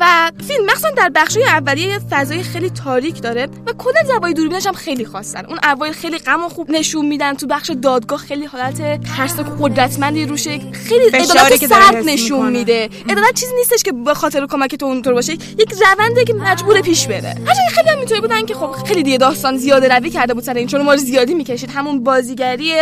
[0.00, 4.66] و فیلم مخصوصا در بخش اولیه یه فضای خیلی تاریک داره و کلا زوایای دوربینش
[4.66, 5.44] هم خیلی خاصن.
[5.46, 7.34] اون اوایل خیلی غم و خوب نشون میدن.
[7.34, 10.60] تو بخش دادگاه خیلی حالت ترس و قدرتمندی روشه.
[10.72, 12.52] خیلی عدالت داره سرد نشون.
[12.52, 12.88] میده.
[13.08, 15.32] عدالت چیزی نیستش که به خاطر کمک تو اونطور باشه.
[15.32, 17.34] یک رونده که مجبور پیش بره.
[17.46, 20.54] هرچند خیلی هم اینطوری بودن که خب خیلی دیگه داستان زیاده روی کرده بود سر
[20.54, 21.70] این چون ما زیادی می‌کشید.
[21.70, 22.72] همون بازیگری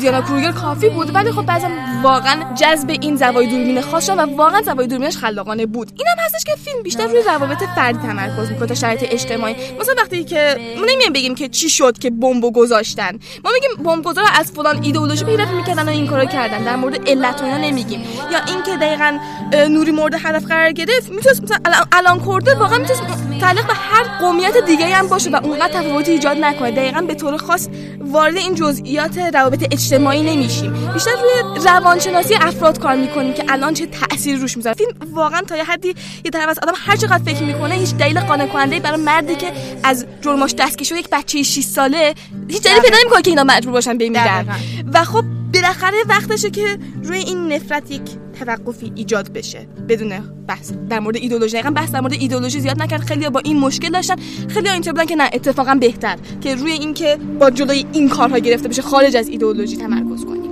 [0.00, 1.68] دیانا کروگر کافی بود ولی خب بعضا
[2.02, 5.92] واقعا جذب این زوایای دوربین خاص و واقعا زوایای دوربینش خلاقانه بود.
[5.98, 9.56] اینم هستش که فیلم بیشتر روی روابط فردی تمرکز می‌کنه تا شرایط اجتماعی.
[9.80, 13.18] مثلا وقتی که ما نمیایم بگیم که چی شد که بمبو گذاشتن.
[13.44, 16.64] ما میگیم بمب گذار از فلان ایدئولوژی پیروی می‌کردن و این کارو کردن.
[16.64, 18.00] در مورد علت و نمیگیم.
[18.32, 19.18] یا اینکه دقیقاً
[19.68, 21.58] نوری مورد هدف قرار گرفت می‌تونست مثلا
[21.92, 26.36] الان- کرده واقعا می‌تونست متعلق به هر قومیت دیگه هم باشه و اونقدر تفاوتی ایجاد
[26.36, 26.70] نکنه.
[26.70, 27.68] دقیقا به طور خاص
[28.00, 30.72] وارد این جزئیات روابط اجتماعی نمیشیم.
[30.94, 34.76] بیشتر روی روانشناسی افراد کار می‌کنیم که الان چه تأثیری روش می‌ذاره.
[34.76, 38.46] فیلم واقعا تا یه حدی یه از آدم هر چقدر فکر می‌کنه هیچ دلیل قانع
[38.46, 39.52] کننده برای مردی که
[39.84, 42.14] از جرماش دستگیر شده یک بچه 6 ساله
[42.48, 44.46] هیچ دلیلی پیدا نمی‌کنه که اینا مجبور باشن بمیرن.
[44.94, 45.24] و خب
[45.54, 48.02] بالاخره وقتشه که روی این نفرت یک
[48.38, 50.12] توقفی ایجاد بشه بدون
[50.48, 50.72] بحث.
[50.90, 53.00] در مورد ایدئولوژی دقیقاً بحث در مورد ایدئولوژی زیاد نکرد.
[53.00, 54.16] خیلی با این مشکل داشتن.
[54.48, 58.68] خیلی اینطور بودن که نه اتفاقا بهتر که روی اینکه با جلوی این کارها گرفته
[58.68, 60.51] بشه خارج از ایدئولوژی تمرکز کنیم.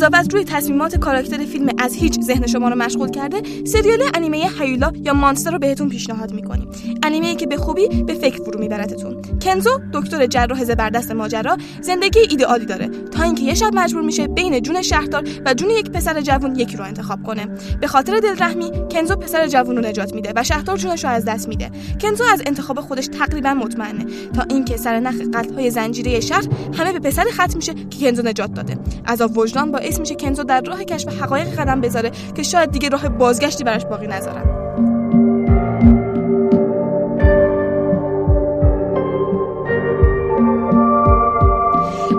[0.00, 4.92] قضاوت روی تصمیمات کاراکتر فیلم از هیچ ذهن شما رو مشغول کرده سریال انیمه هیولا
[5.04, 6.68] یا مانستر رو بهتون پیشنهاد می‌کنیم.
[7.02, 9.22] انیمه که به خوبی به فکر فرو میبرتتون.
[9.42, 12.88] کنزو دکتر جراح زبردست ماجرا زندگی ایدئالی داره.
[12.88, 16.76] تا اینکه یه شب مجبور میشه بین جون شهردار و جون یک پسر جوون یکی
[16.76, 17.46] رو انتخاب کنه.
[17.80, 21.48] به خاطر دلرحمی کنزو پسر جوون رو نجات میده و شهردار جونش رو از دست
[21.48, 21.70] میده.
[22.00, 24.04] کنزو از انتخاب خودش تقریبا مطمئنه.
[24.34, 26.44] تا اینکه سر نخ قتل‌های زنجیره شهر
[26.78, 28.78] همه به پسری ختم میشه که کنزو نجات داده.
[29.06, 33.08] عذاب وجدان باعث میشه کنزو در راه کشف حقایق قدم بذاره که شاید دیگه راه
[33.08, 34.44] بازگشتی براش باقی نذارن.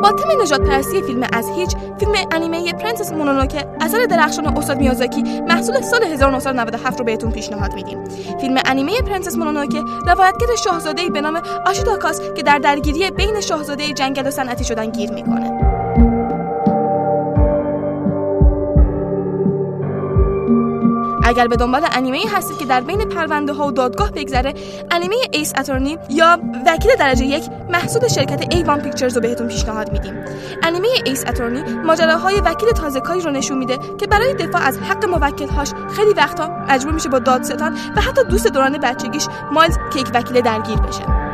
[0.04, 5.82] با تم نژادپرستی فیلم از هیچ فیلم انیمه پرنسس مونونوکه اثر درخشان استاد میازاکی محصول
[5.82, 8.04] سال 1997 رو بهتون پیشنهاد میدیم.
[8.42, 14.28] فیلم انیمه پرنسس مونونوکه روایتگر شاهزاده‌ای به نام آشیتاکاس که در درگیری بین شاهزاده جنگل
[14.28, 15.61] و صنعتی شدن گیر می‌کنه.
[21.24, 24.54] اگر به دنبال انیمه هستید که در بین پرونده ها و دادگاه بگذره
[24.92, 30.14] انیمه Ace Attorney یا وکیل درجه یک محصول شرکت A-1 Pictures رو بهتون پیشنهاد میدیم.
[30.64, 35.72] انیمه Ace Attorney ماجراهای وکیل تازهکاری رو نشون میده که برای دفاع از حق موکلهاش
[35.96, 40.42] خیلی وقتا مجبور میشه با دادستان و حتی دوست دوران بچگیش مایلز که یک وکیل
[40.42, 41.31] درگیر بشه.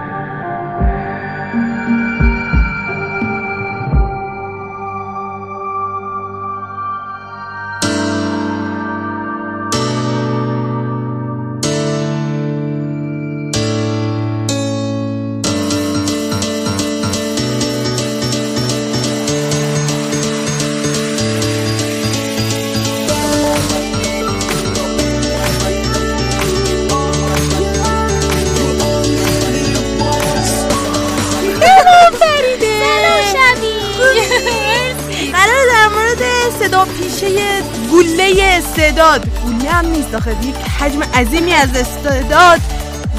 [38.86, 42.60] استعداد گله هم نیست آخه یک حجم عظیمی از استعداد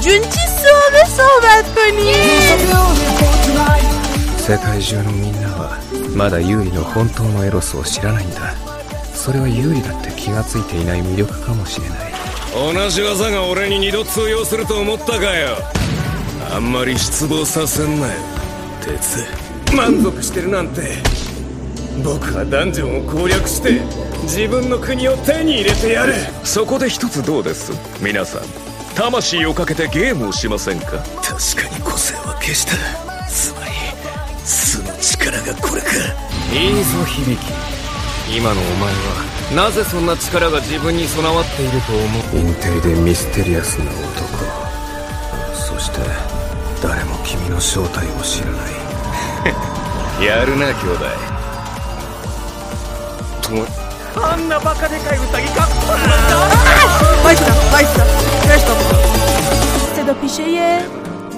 [0.00, 2.14] جونچی صحبه صحبت کنیم
[4.38, 5.78] 世界中のみんなは
[6.16, 8.54] まだユーリの本当のエロスを知らないんだ
[9.14, 11.98] それはユーリだって気がついていない魅力かもしれない
[12.54, 15.56] 同じ技が俺に二度通用すると思ったかよ
[16.54, 18.12] あんまり失望させんなよ
[18.82, 19.24] 鉄
[19.74, 20.82] 満足してるなんて
[22.03, 23.81] 僕はダンジョンを攻略して
[24.23, 26.13] 自分の国を手に入れてやる。
[26.43, 27.71] そこで一つどうです？
[28.01, 28.41] 皆さん
[28.95, 30.97] 魂をかけてゲームをしませんか？
[31.21, 32.73] 確かに個性は消した。
[33.27, 33.71] つまり
[34.45, 35.87] 素の力がこれか。
[36.53, 37.37] いいぞ響
[38.35, 42.47] 今のお前はなぜそんな力が自分に備わっていると思う？
[42.47, 43.97] インテリでミステリアスな男。
[45.53, 45.99] そして
[46.81, 48.57] 誰も君の正体を知らな
[50.21, 50.25] い。
[50.25, 50.99] やるな兄弟。
[51.05, 51.38] と
[54.18, 55.68] あんなバカでかいウサギか
[57.24, 58.04] وایسا وایسا
[58.42, 58.66] فرشت
[59.96, 60.78] صدا پیشه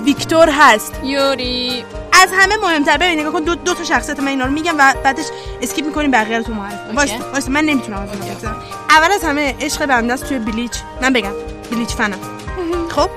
[0.05, 1.85] ویکتور هست یوری
[2.23, 4.95] از همه مهمتر ببین نگاه کن دو, دو تا شخصیت من اینا رو میگم و
[5.05, 5.25] بعدش
[5.63, 9.25] اسکیپ میکنیم بقیه رو تو معرفی وایسا وایسا من نمیتونم از این بگذرم اول از
[9.25, 11.33] همه عشق بنده است توی بلیچ من بگم
[11.71, 12.19] بلیچ فنم
[12.91, 13.11] خب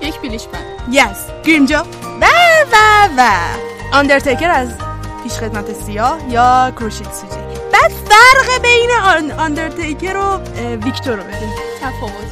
[0.00, 1.86] یک بلیش من یس گریمجا
[2.20, 2.26] و
[2.72, 2.76] و
[3.18, 3.30] و
[3.92, 4.68] آندرتیکر از
[5.22, 7.39] پیش خدمت سیاه یا کروشیت سوجی
[7.73, 10.37] بعد فرق بین آن آندرتیکر و
[10.85, 11.49] ویکتور رو ببین.
[11.81, 12.31] تفاوت.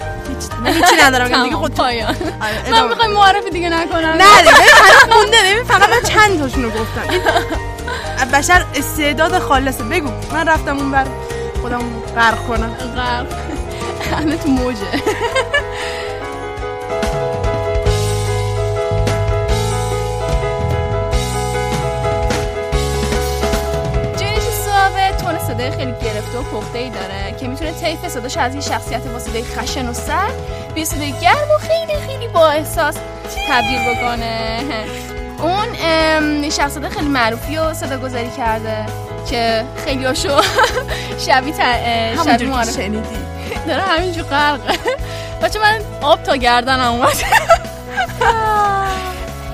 [0.62, 1.44] من هیچی ندارم.
[1.44, 2.16] دیگه خود پایان.
[2.42, 2.88] آره، من.
[2.90, 4.08] می‌خوای معرفی دیگه نکنم.
[4.10, 7.08] نه دیگه مونده ببین فقط من چند تاشون رو گفتم.
[8.34, 9.84] بشر استعداد خالصه.
[9.84, 10.10] بگو.
[10.34, 11.06] من رفتم اون بر
[11.62, 11.82] خودم
[12.16, 12.74] غرق کنم.
[12.96, 13.26] غرق.
[14.18, 14.80] همه تو موجه.
[25.50, 29.20] صدای خیلی گرفته و پخته ای داره که می‌تونه طیف صداش از یه شخصیت با
[29.20, 30.30] صدای خشن و سر
[30.76, 32.96] به صدای گرم و خیلی خیلی با احساس
[33.50, 34.60] تبدیل بکنه.
[35.40, 38.86] اون شخصیت خیلی معروفی و صدا گذاری کرده
[39.30, 40.30] که خیلی هاشو
[41.28, 41.54] شبیه
[42.26, 43.20] شبیه معرفی شنیدی.
[43.68, 44.74] داره همینجور غرقه
[45.42, 47.14] بچه من آب تا گردنم اومد.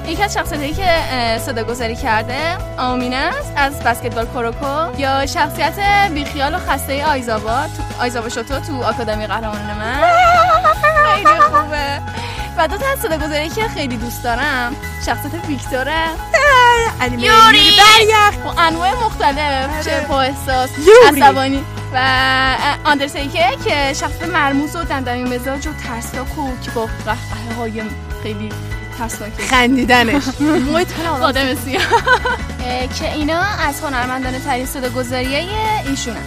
[0.08, 0.90] یکی از شخصیتی که
[1.46, 5.80] صدا گذاری کرده آمینه است از بسکتبال کوروکو یا شخصیت
[6.14, 10.02] بیخیال و خسته آیزابا تو آیزابا شوتو تو آکادمی قهرمانان من.
[11.16, 12.02] خیلی خوبه.
[12.58, 16.06] و دو تا از صدا گذاری که خیلی دوست دارم شخصیت ویکتوره.
[17.18, 17.72] یوری!
[18.46, 20.70] با انواع مختلف چه با احساس.
[21.08, 21.64] عصبانی
[21.94, 21.98] و
[22.86, 27.82] آندرسیکه که شخص مرموز و دندمی مزاج و ترسناک و که با قهقه های
[28.24, 28.50] خیلی
[29.50, 30.24] خندیدنش.
[31.22, 31.84] آدم سیاه.
[32.66, 35.48] اه، که اینا از هنرمندان ترین صدا گذاریه
[35.90, 36.22] ایشونه.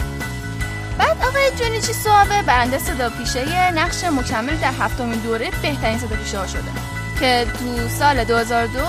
[0.97, 6.39] بعد آقای جونیچی سوابه؟ برنده صدا پیشه نقش مکمل در هفتمین دوره بهترین صدا پیشه
[6.39, 6.71] ها شده.
[7.19, 8.85] که تو سال 2002 تو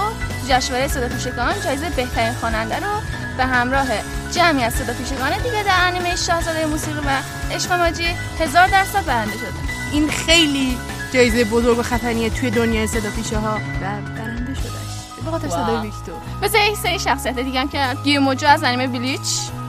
[0.48, 3.00] جشنواره صدا پیشگان جایزه بهترین خواننده رو
[3.36, 3.86] به همراه
[4.32, 7.10] جمعی از صدا پیشگان دیگه در انیمه شاهزاده موسیقی و
[7.54, 8.06] عشق ماجی
[8.40, 9.70] هزار درصد برنده شده.
[9.92, 10.78] این خیلی
[11.12, 15.48] جایزه بزرگ و خطرنیه توی دنیای صدا پیشه ها و برنده شدش به خاطر.
[15.48, 16.14] صدای ویکتور.
[16.42, 19.20] مثل یک سری شخصیت دیگه هم که گیموجو از انیمه بلیچ.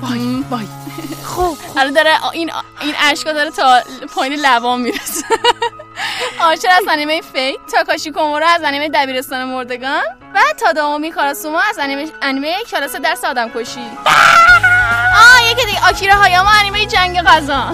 [0.02, 0.68] بای بای
[1.24, 1.58] خب.
[1.78, 2.52] الان داره این
[2.82, 3.80] این اشکا داره تا
[4.16, 5.26] پایین لبام می‌رسه.
[6.42, 10.02] آشر از انیمه فیت تاکاشی کومورا از انیمه دبیرستان مردگان.
[10.36, 13.80] و تاداومی کاراسوما از انیمه انیمه کلاس درس آدم کشی
[15.22, 15.88] آه یکی دیگه.
[15.90, 17.58] آکیرا هایاما انیمه جنگ غذا.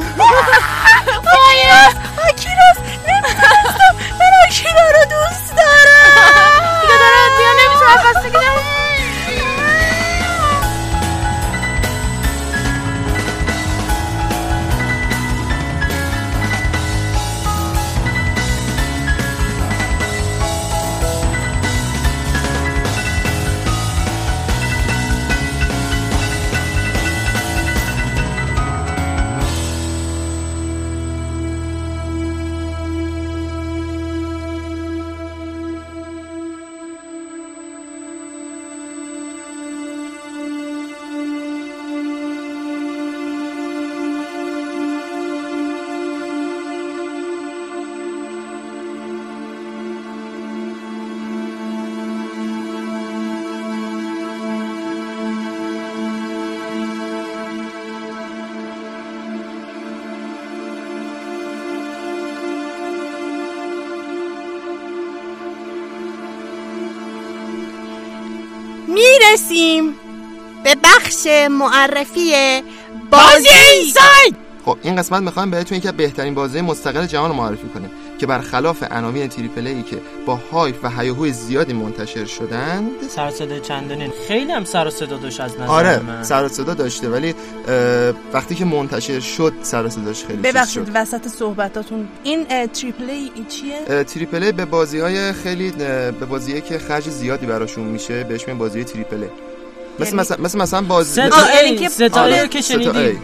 [2.29, 2.77] آکیراس
[4.19, 6.81] من آکیرا رو دوست دارم.
[6.81, 8.29] دیگه داره دیگه نمی‌تونم خسته
[69.49, 69.93] می‌رسیم
[70.63, 72.61] به بخش معرفی
[73.11, 73.93] بازی
[74.65, 77.89] خب این قسمت می‌خوایم بهتون یکی از بهترین بازی مستقل جهان رو معرفی کنیم.
[78.17, 83.31] که برخلاف عناوین triple A که با hype و هیاهوی زیادی منتشر شدند سر و
[83.31, 87.35] صدای چندانی خیلی هم سر صدا داشت از نظر آره من سر صدا داشته ولی
[88.33, 93.45] وقتی که منتشر شد سر صداش خیلی ببخشید شد وسط صحبتاتون این triple A این
[93.45, 98.47] چیه triple A به بازی های خیلی به بازی که خرج زیادی براشون میشه بهش
[98.47, 99.29] میگن بازی triple A
[99.99, 102.99] مثل یعنی- مثلا مثل مثلا بازی سه آه، تا یعنی ای که- آره، ای شنیدی
[102.99, 103.17] ای.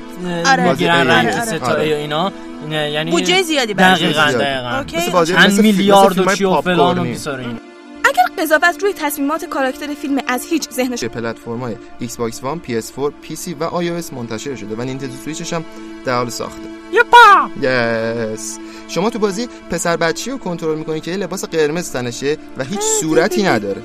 [0.46, 0.66] آره.
[0.66, 1.46] بازی رنگ ای.
[1.46, 1.82] سه تا آره.
[1.84, 2.32] ای و اینا
[2.74, 4.32] یعنی بودجه زیادی برای دقیقاً.
[4.32, 4.84] دقیقاً.
[4.97, 7.09] مثل چند میلیارد و چی و فلان و پاپکورنی.
[7.09, 7.59] بیسار این
[8.05, 12.61] اگر قضاوت روی تصمیمات کاراکتر فیلم از هیچ ذهنش به پلتفرم های ایکس باکس وان،
[12.67, 15.65] PS4, PC و iOS منتشر شده و نینتندو سویچش هم
[16.05, 16.69] در حال ساخته.
[16.93, 22.38] یپا یس شما تو بازی پسر بچی رو کنترل می‌کنی که یه لباس قرمز تنشه
[22.57, 23.82] و هیچ صورتی نداره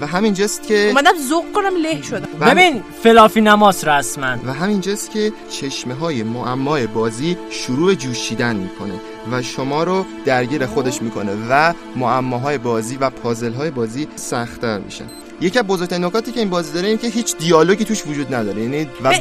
[0.00, 2.28] و همینجاست که اومدم ذوق کنم له شدم.
[2.40, 4.36] و هم- ببین فلافی نماس رسما.
[4.46, 8.94] و همینجاست که چشمه های معمای بازی شروع جوشیدن می‌کنه
[9.32, 15.04] و شما رو درگیر خودش می‌کنه و معماهای بازی و پازل های بازی سختتر میشن.
[15.40, 18.62] یکی از بزرگترین نکاتی که این بازی داره اینه که هیچ دیالوگی توش وجود نداره.
[18.62, 19.12] یعنی و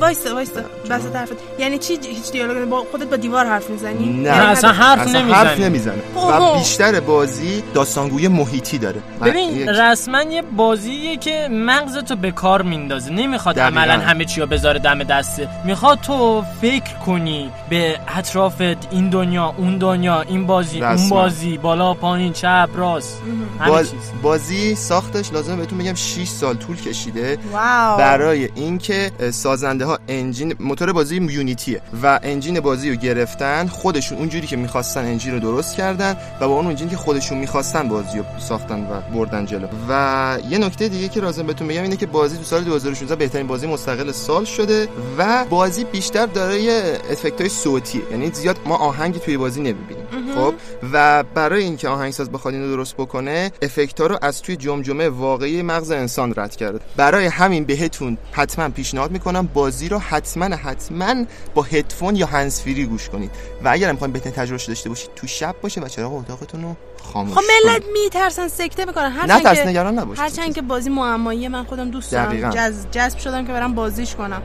[0.00, 0.60] وایسا وایسا
[0.90, 4.30] بس طرفت یعنی چی هیچ دیالوگ با خودت با دیوار حرف می‌زنی؟ نه.
[4.30, 5.32] نه اصلا حرف اصلا نمی‌زنی.
[5.32, 6.02] حرف نمی‌زنه.
[6.16, 6.58] و.
[6.58, 9.00] بیشتر بازی داستانگوی محیطی داره.
[9.24, 13.12] ببین رسما یه بازیه که مغزتو به کار میندازه.
[13.12, 13.80] نمی‌خواد دقیقاً.
[13.80, 19.54] عملا همه چی رو بذاره دم دسته می‌خواد تو فکر کنی به اطرافت این دنیا
[19.56, 21.08] اون دنیا این بازی اون.
[21.08, 23.22] بازی بالا پایین چپ راست.
[23.68, 23.92] باز-
[24.22, 27.38] بازی ساختش لازم بهتون بگم 6 سال طول کشیده.
[27.52, 27.98] واو.
[27.98, 34.46] برای اینکه سازنده ها انجین موتور بازی یونیتیه و انجین بازی رو گرفتن خودشون اونجوری
[34.46, 38.24] که می‌خواستن انجین رو درست کردن و با اون انجین که خودشون می‌خواستن بازی رو
[38.38, 39.66] ساختن و بردن جلو.
[39.88, 43.46] و یه نکته دیگه که لازم بهتون بگم اینه که بازی تو سال 2016 بهترین
[43.46, 44.88] بازی مستقل سال شده
[45.18, 50.04] و بازی بیشتر دارای افکت های صوتیه یعنی زیاد ما آهنگی توی بازی نمی‌بینیم.
[50.34, 50.54] خب
[50.92, 55.62] و برای اینکه آهنگساز بخواد اینو درست بکنه افکت ها رو از توی جمجمه واقعی
[55.62, 56.80] مغز انسان رد کرده.
[56.96, 63.08] برای همین بهتون حتما پیشنهاد می‌کنم بازی رو حتما حتما با هدفون یا هنسفری گوش
[63.08, 63.30] کنید.
[63.64, 66.76] و اگر می‌خواین بهترین تجربه داشته باشید تو شب باشه و چراغ اتاقتون رو
[67.12, 67.82] خاموش خب ملت.
[68.02, 69.04] میترسن سکته می‌کنن.
[69.04, 72.50] نه هرچند ترس نگران نباشید هرچند که بازی معمایی من خودم دوست دارم
[72.90, 74.42] جذب شدم که برم بازیش کنم.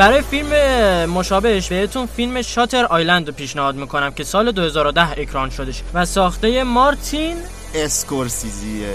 [0.00, 0.48] برای فیلم
[1.10, 6.64] مشابهش بهتون فیلم شاتر آیلند رو پیشنهاد می‌کنم که سال 2010 اکران شدش و ساخته
[6.64, 7.36] مارتین
[7.74, 8.86] اسکورسیزیه.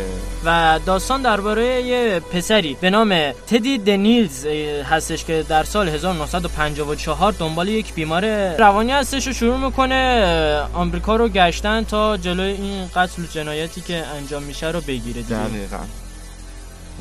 [0.45, 4.45] و داستان درباره یه پسری به نام تدی دنیلز
[4.89, 11.29] هستش که در سال 1954 دنبال یک بیمار روانی هستش و شروع می‌کنه آمریکا رو
[11.29, 15.35] گشتن تا جلوی این قتل و جنایتی که انجام میشه رو بگیره دیگه.
[15.35, 15.77] دقیقا.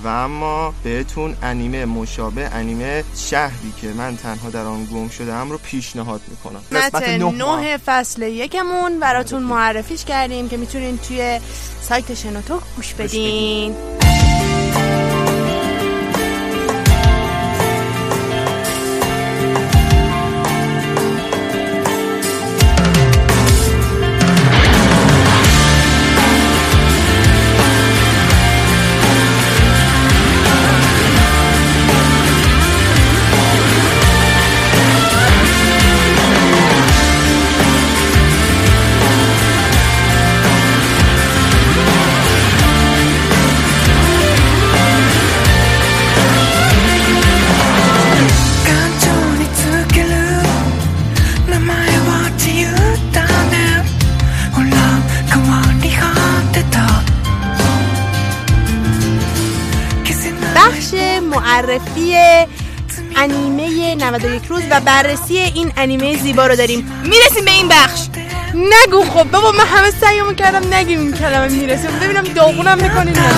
[0.04, 5.58] و اما بهتون انیمه مشابه انیمه شهری که من تنها در آن گم شدم رو
[5.58, 6.60] پیشنهاد می‌کنم.
[6.72, 9.00] قسمت نه فصل یکمون.
[9.00, 11.40] براتون معرفیش کردیم که می‌تونین توی
[11.82, 13.74] سایت شنوتو گوش بدین.
[64.84, 66.92] بررسی این انیمه زیبا رو داریم.
[67.04, 68.00] می‌رسیم به این بخش.
[68.54, 71.88] نگو خب بابا من همه سعیمو کردم نگیم این کلمه می‌رسه.
[71.88, 73.32] ببینم داغونم می‌کنین نه.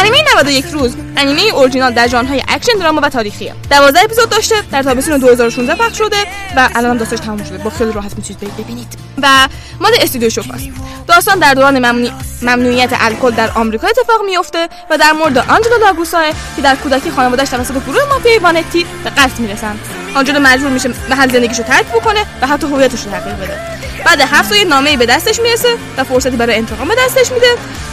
[0.00, 0.96] انیمه 91 روز.
[1.16, 3.54] انیمه اورجینال در ژانرهای اکشن دراما و تاریخیه.
[3.70, 6.16] 12 اپیزود داشته در تابستون 2016 پخش شده
[6.56, 7.58] و الان هم داستانش تموم شده.
[7.58, 8.98] با خیلی راحت می‌تونید ببینید.
[9.22, 9.48] و
[9.80, 10.64] مال استودیو شوکاست
[11.08, 12.10] داستان در دوران ممنوع...
[12.42, 16.22] ممنوعیت الکل در آمریکا اتفاق میفته و در مورد آنجلو لاگوسا
[16.56, 19.76] که در کودکی خانواده‌اش توسط گروه مافیای وانتی به قتل می‌رسن
[20.14, 23.60] آنجلو مجبور میشه محل زندگیشو ترک بکنه و حتی هویتش رو تغییر بده.
[24.04, 27.46] بعد هفت سال یه نامه‌ای به دستش می‌رسه و فرصتی برای انتقام به دستش میده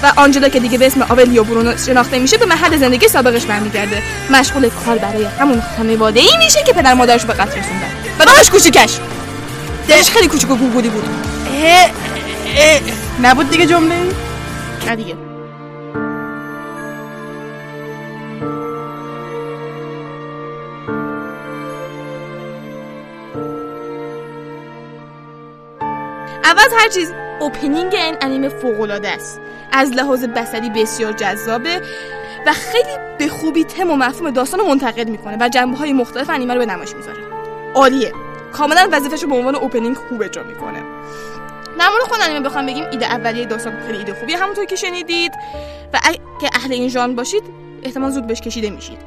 [0.04, 4.04] و آنجلا که دیگه به اسم آبلیو برونو شناخته میشه به محل زندگی سابقش برمیگرده.
[4.30, 7.92] مشغول کار برای همون خانواده ای میشه که پدر مادرش به قتل رسوندن.
[8.20, 8.98] و داداش کوچیکش!
[9.88, 11.04] دلش خیلی کوچیک و گوگودی بود.
[11.64, 11.90] اه،
[12.58, 12.82] اه،
[13.22, 13.96] نبود دیگه جمله؟
[14.88, 15.16] نه دیگه.
[26.44, 29.42] اول هر چیز اوپنینگ این انیمه فوق‌العاده است.
[29.72, 31.82] از لحاظ بصری بسیار جذابه
[32.48, 36.30] و خیلی به خوبی تم و مفهوم داستان رو منتقل می‌کنه و جنبه های مختلف
[36.30, 37.18] انیمه رو به نمایش می‌ذاره.
[37.76, 38.14] عالیه.
[38.54, 40.84] کاملا وظیفش رو به عنوان اوپنینگ خوب اجرا می‌کنه.
[41.80, 44.38] در خود انیمه بخوام بگیم ایده اولیه داستان خیلی ایده خوبیه.
[44.38, 45.32] همونطور که شنیدید
[45.94, 47.44] و اگه اهل این ژانر باشید
[47.84, 48.98] احتمال زود بهش کشیده میشید.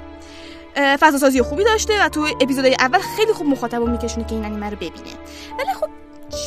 [1.00, 4.70] فضا خوبی داشته و تو اپیزودهای اول خیلی خوب مخاطب رو میکشونه که این انیمه
[4.70, 5.14] رو ببینه.
[5.58, 5.88] ولی خب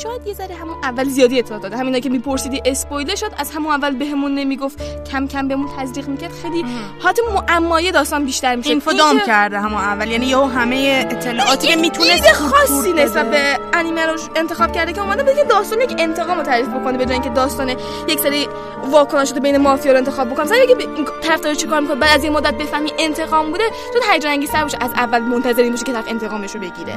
[0.02, 1.76] شاید یه ذره همون اول زیادی اطلاع داده.
[1.76, 5.04] همینا که میپرسیدی اسپویلر شد از همون اول بهمون نمی‌گفت.
[5.04, 6.32] کم کم بهمون تزریق می‌کرد.
[6.42, 6.64] خیلی
[7.02, 8.68] حالت معمایی داستان بیشتر می‌شد.
[8.68, 14.06] اینفو دام کرده همون اول؟ یعنی یهو همه اطلاعاتی که می‌تونه خاصی نسبت به انیمه
[14.06, 17.30] رو انتخاب کرده که اومده بگه داستان یک انتقام رو تعریف بکنه به جای اینکه
[17.30, 17.68] داستان
[18.08, 18.48] یک سری
[18.90, 20.44] واکنش شده بین مافیا رو انتخاب بکنه.
[20.44, 20.76] مثلا اگه
[21.22, 24.78] طرفدار چیکار می‌کنه؟ بعد از یه مدت بفهمی انتقام بوده چون هیجان باشه.
[24.80, 26.94] از اول منتظر این باشه که طرف انتقامش رو بگیره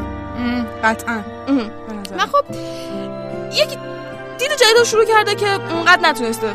[0.83, 1.21] قطعا.
[2.17, 2.43] و خب
[3.53, 3.69] یک
[4.39, 6.47] دید جدید رو شروع کرده که اونقدر نتونسته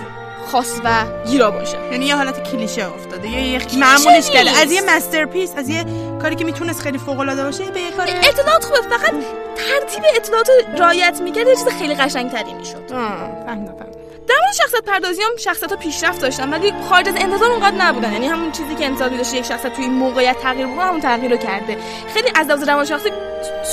[0.52, 1.78] خاص و گیرا باشه.
[1.92, 3.28] یعنی یه حالت کلیشه افتاده.
[3.28, 4.50] یه یه معمولش کرده.
[4.50, 5.84] از یه مسترپیس از یه
[6.22, 8.80] کاری که می‌تونست خیلی فوق العاده باشه به یه کار اطلاعات خوبه.
[8.80, 9.14] فقط
[9.56, 12.88] ترتیب اطلاعات رو رعایت می‌کرد یه چیز خیلی قشنگتری می‌شد.
[13.46, 13.74] فهمیدم.
[14.28, 18.12] در مورد شخصیت پردازی هم شخصیت ها پیشرفت داشتن ولی خارج از انتظار اونقدر نبودن.
[18.12, 21.30] یعنی همون چیزی که انتظار داشته یک شخصیت توی این موقعیت تغییر بکنه همون تغییر
[21.30, 21.76] رو کرده.
[22.14, 23.10] خیلی از لحاظ روان شخصی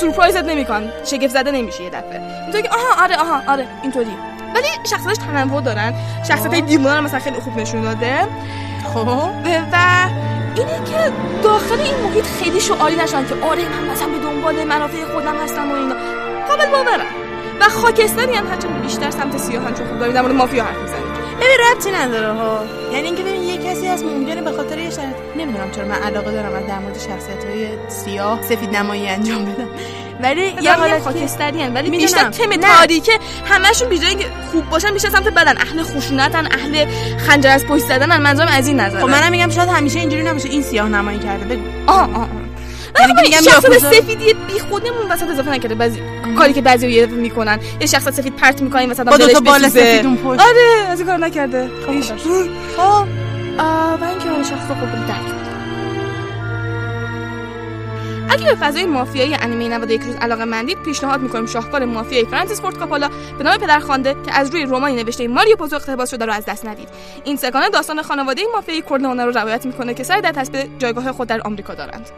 [0.00, 2.20] سورپرایزت نمیکن شگفت زده نمیشه یه دفعه.
[2.42, 4.16] اینطوری که آها آره آها آره اینطوری.
[4.54, 5.94] ولی شخصیتش تنوع دارن.
[6.28, 8.28] شخصیت های دیوونه رو مثلا خیلی خوب نشون داده.
[8.94, 9.08] خب.
[9.72, 10.10] و
[10.56, 15.04] اینه که داخل این محیط خیلی شعاری نشن که آره من مثلا به دنبال منافع
[15.04, 15.94] خودم هستم و اینا.
[16.48, 17.23] قابل باورم
[17.60, 21.04] و خاکستری هم هرچند بیشتر سمت سیاهن چون خوب داریم در مورد مافیا حرف می‌زنیم.
[21.36, 22.64] ببین ربطی نداره ها.
[22.92, 26.32] یعنی اینکه ببین یه کسی هست ممکنه به خاطر یه شرط نمی‌دونم چرا من علاقه
[26.32, 29.68] دارم از در مورد شخصیت های سیاه سفید نمایی انجام بدم.
[30.22, 31.74] ولی یه حالت خاکستری هن.
[31.74, 31.90] ولی.
[31.90, 32.56] بیشتر تم.
[32.56, 33.12] تاریکه.
[33.44, 35.58] همشون بیجای اینکه خوب باشن بیشتر سمت بدن.
[35.58, 36.86] اهل خشونتن اهل
[37.18, 38.22] خنجر از پشت زدنن.
[38.22, 40.48] منظورم از این نظره خب منم میگم شاید همیشه اینجوری نباشه.
[40.48, 41.44] این سیاه نمایی کرده.
[41.44, 41.62] بگو.
[41.86, 42.43] آه آه آه.
[43.00, 46.02] یعنی میگم شخص سفیدی بی خودمون وسط اضافه نکرده بعضی
[46.38, 49.68] کاری که بعضی یه می‌کنن یه شخص سفید پرت می‌کنن وسط با دو تا بال.
[49.68, 50.40] سفید اون پشت.
[50.40, 51.70] آره از این کار نکرده.
[51.86, 52.00] خب
[52.76, 53.06] خب
[54.00, 55.44] و اینکه اون شخص رو خوب درک کنه.
[58.30, 62.78] اگه به فضای مافیایی انیمه 91 روز علاقه مندید پیشنهاد می‌کنیم شاهکار مافیایی فرانسیس فورد
[62.78, 66.44] کاپولا به نام پدرخوانده که از روی رمانی نوشته ماریو پوزو اقتباس شده رو از
[66.44, 66.88] دست ندید
[67.24, 71.28] این سگانه داستان خانواده مافیایی کورلئونه رو روایت می‌کنه که سعی در تثبیت جایگاه خود
[71.28, 72.10] در آمریکا دارند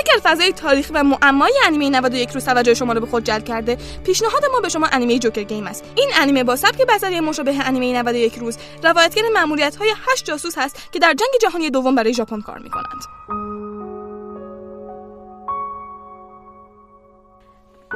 [0.00, 3.78] اگر فضای تاریخی و معمای انیمه 91 روز توجه شما رو به خود جلب کرده
[4.04, 5.84] پیشنهاد ما به شما انیمه جوکر گیم است.
[5.96, 10.92] این انیمه با سبک بصری مشابه انیمه 91 روز روایتگر مأموریت های 8 جاسوس هست
[10.92, 13.04] که در جنگ جهانی دوم برای ژاپن کار می‌کنند.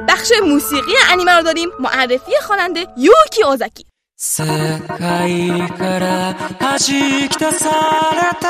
[0.07, 3.85] بخش موسیقی انیمه رو داریم معرفی خواننده یوکی اوزاکی.
[4.17, 7.69] 世界から弾き出さ
[8.15, 8.47] れた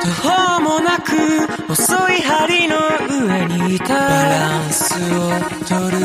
[0.00, 1.10] 途方もなく
[1.68, 2.76] 細い針の
[3.28, 3.88] 上にいた。
[3.88, 5.30] バランスを
[5.68, 6.00] 取る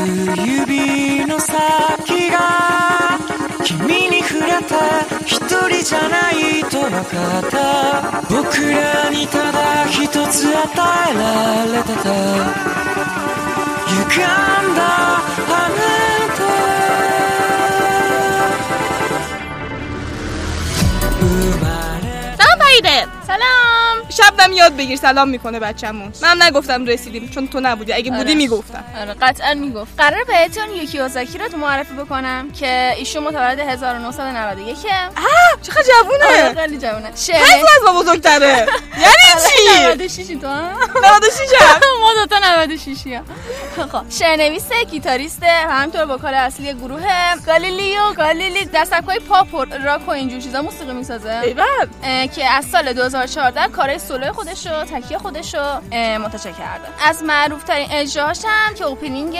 [0.46, 3.18] 指の先が
[3.64, 8.20] 君に触れた一人じゃないと分かった。
[8.28, 10.66] 僕らにただ一つ与
[11.10, 12.12] えられてた。
[13.88, 14.82] 歪んだ
[15.48, 15.70] あ
[22.76, 23.85] سلام پریده سلام
[24.16, 26.12] شبم یاد بگیر سلام می‌کنه بچه‌مون.
[26.22, 27.92] من نگفتم رسیدیم چون تو نبودی.
[27.92, 28.34] اگه بودی آره.
[28.34, 28.84] می‌گفتم.
[29.00, 29.92] آره قطعا می‌گفت.
[29.98, 34.76] قرار بهتون یوکی اوزاکی رو تو معرفی بکنم که ایشون متولد 1991
[35.62, 36.26] چقدر جوونه.
[36.26, 37.08] آره خیلی جوونه.
[37.08, 38.66] هزار از ما بزرگتره.
[38.98, 40.70] یعنی چی؟ 96 تو ها
[41.16, 43.24] 96 هم؟ ما دوتا 96 هم.
[43.92, 47.02] خب شعرنویس گیتاریسته و همینطور وکال اصلی گروه
[47.46, 51.56] گالیلیو گالیلی در سبکای پاپ و راک و اینجور چیزا موسیقی می‌سازه.
[52.36, 55.60] که از سال 2014 کارهای سولو خودش رو تکیه خودش رو
[55.92, 59.38] منتشر کرده از معروف ترین اجراهاش هم که اوپنینگ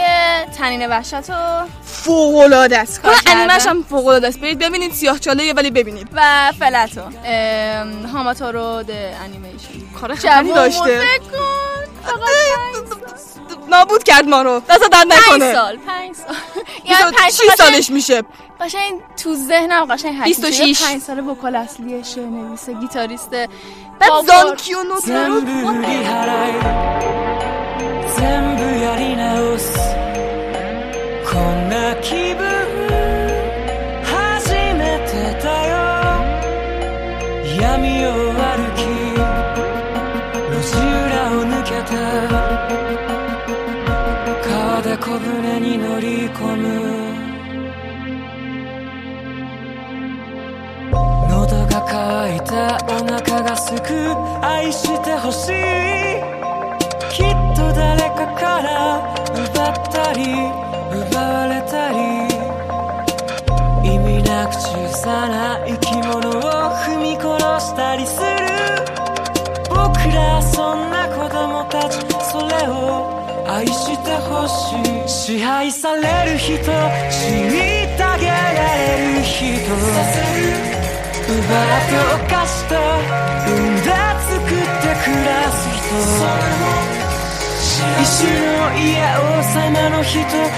[0.59, 3.15] تنین وحشت رو فوق العاده است کار.
[3.27, 4.41] انیمش هم فوق العاده است.
[4.41, 6.09] برید ببینید سیاه چاله ولی ببینید.
[6.13, 9.69] و فلتو ام، هاماتورو د انیمیشن.
[10.01, 11.05] کار خفنی داشته.
[13.71, 14.63] نابود کرد ما رو.
[14.69, 15.53] دست پنج نکنه.
[15.53, 16.37] سال پنج سال.
[16.85, 18.23] یعنی پنج 26 سال سالش میشه.
[18.60, 18.94] قشنگ
[19.24, 20.60] تو ذهنم قشنگ حک 26.
[20.62, 20.84] میشه.
[20.86, 23.48] یه پنج سال وکال اصلی شعر نویسه گیتاریسته
[24.00, 24.22] بعد بابا.
[24.28, 26.54] زانکیو نوتارو 全部振り払い
[28.18, 29.78] 全部やり直す
[31.32, 32.55] こんな気分
[51.87, 53.87] 喉が渇いたお腹がすく
[54.45, 55.55] 愛してほしい。
[57.11, 57.25] きっ
[57.57, 60.25] と誰かから奪ったり
[60.93, 61.97] 奪われたり
[63.89, 66.43] 意味なく小さな生き物を
[66.83, 68.27] 踏み殺したりする。
[69.71, 71.99] 僕らそんな子供たち。
[72.31, 74.75] それを愛してほし
[75.05, 75.09] い。
[75.09, 78.19] 支配される人虐げられ
[79.17, 79.47] る人。
[79.67, 80.76] させる
[81.29, 81.99] 奪って
[82.33, 82.77] 犯して
[83.47, 85.91] 産んで作って暮らす人
[88.01, 90.15] 一瞬の家王様の人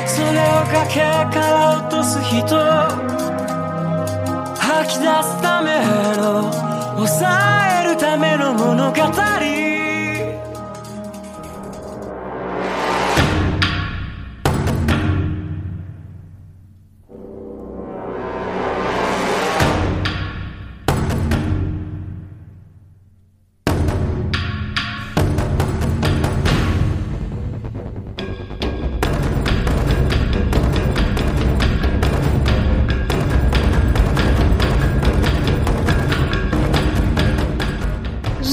[0.07, 1.01] それを崖
[1.33, 2.37] から落とす人
[4.59, 5.67] 吐き出すため
[6.17, 6.53] の
[6.97, 7.31] 抑
[7.83, 9.28] えるための物語。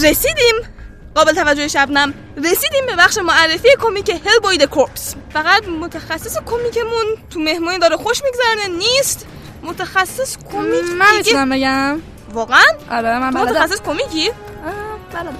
[0.06, 0.56] رسیدیم.
[1.16, 2.14] قابل توجه شبنم.
[2.38, 8.22] رسیدیم به بخش معرفی کمیک هل بوی کورپس فقط متخصص کمیکمون تو مهمونی داره خوش
[8.24, 9.26] میگذرنه نیست.
[9.64, 12.02] متخصص کمیک من دیگه می‌تونم بگم.
[12.34, 13.52] واقعا؟ آره من تو بلدم.
[13.52, 14.32] متخصص کمیکی؟
[15.14, 15.38] بلدم.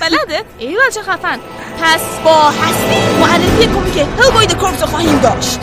[0.00, 1.40] بلده؟ ای چه خفن.
[1.82, 5.60] پس با هستی معرفی کمیک هل بوی کورپس رو خواهیم داشت.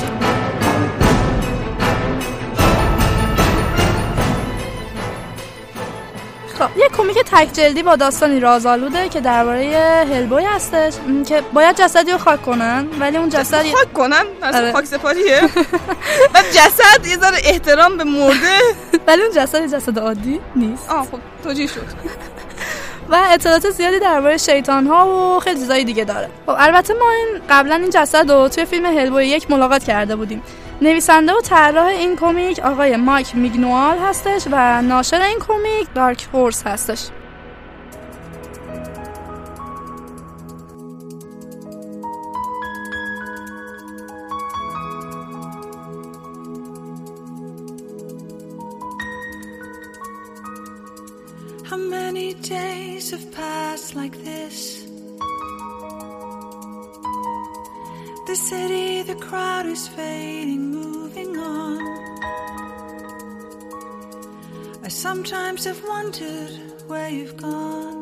[6.67, 10.93] خب یه کمیک تک جلدی با داستانی رازآلوده که درباره هلبوی هستش
[11.27, 14.71] که باید جسدی رو خاک کنن ولی اون جسد خاک کنن؟ اصلا آره.
[14.71, 15.41] خاک سپاریه؟
[16.33, 18.57] بعد جسد یه ذره احترام به مرده؟
[19.07, 20.89] ولی اون جسد جسد عادی نیست.
[20.89, 21.81] آه خب توجیه شد.
[23.11, 26.29] و اطلاعات زیادی درباره شیطان ها و خیلی چیزای دیگه داره.
[26.45, 30.43] خب البته ما این قبلا این جسد رو توی فیلم هلبوی یک ملاقات کرده بودیم.
[30.81, 36.63] نویسنده و طراح این کمیک آقای مایک میگنوال هستش و ناشر این کمیک دارک هورس
[36.67, 37.07] هستش
[51.69, 54.82] How many days have passed like this?
[58.33, 61.79] The city, the crowd is fading, moving on.
[64.87, 66.53] I sometimes have wondered
[66.89, 68.01] where you've gone.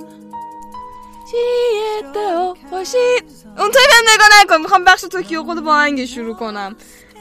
[3.57, 6.75] اون طرف نگاه نکن می‌خوام بخش توکیو قول با آهنگ شروع کنم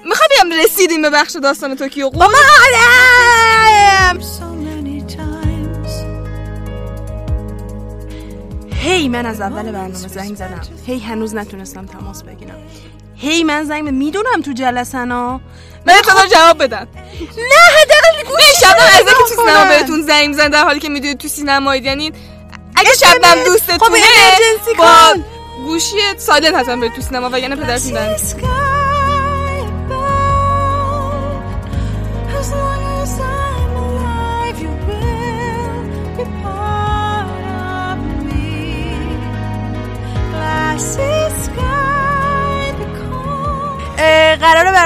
[0.04, 2.26] می‌خوام بگم رسیدیم به بخش داستان توکیو قول.
[8.72, 12.62] هی من از اول برنامه زنگ زدم هی هنوز نتونستم تماس بگیرم
[13.20, 15.40] هی من زنگ به- می‌دونم تو جلسه نا
[15.86, 16.88] من ابتدا جواب بدم
[17.20, 19.68] نه حداقل گوش کنم، از اینکه تو سینما کنم.
[19.68, 22.12] بهتون زنگ میزن در حالی که می‌دونید تو سینمایید یعنی
[22.76, 25.14] اگه شبنم خب دوستتونه ایمرجنسی با.
[25.66, 27.98] گوشی سایلنت حتما برید تو سینما و یعنی پدرتون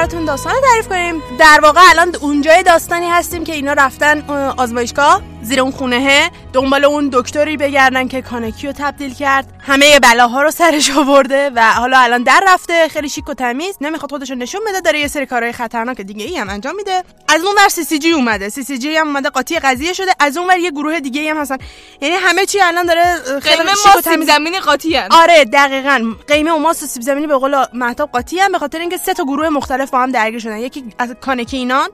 [0.05, 1.23] براتون داستان تعریف کنیم.
[1.39, 5.23] در واقع الان اونجای داستانی هستیم که اینا رفتن اه، آزمایشگاه.
[5.45, 9.47] زیر اون خونهه دنبال اون دکتری بگردن که کانکی رو تبدیل کرد.
[9.61, 13.76] همه بلاها رو سرش آورده و حالا الان در رفته خیلی شیک و تمیز.
[13.80, 17.03] نمی‌خواد خودش رو نشون بده داره یه سری کارهای خطرناک دیگه ای هم انجام میده.
[17.28, 18.49] از اون ور CCG اومده.
[18.49, 20.12] CCG هم اومده قاطی قضیه شده.
[20.20, 21.59] از اون ور یه گروه دیگه ای هم هستن.
[22.01, 23.05] یعنی همه چی الان داره
[23.42, 24.26] خیلی شیک و تمیز.
[24.26, 25.09] زمینی قاطی هن.
[25.11, 26.14] آره دقیقا.
[26.28, 29.24] قیمه و ماست سیب زمینی به قول مهتاب قاطی هم به خاطر اینکه سه تا
[29.24, 30.59] گروه مختلف با هم درگیر شدن.
[30.59, 31.88] یکی از کانکینان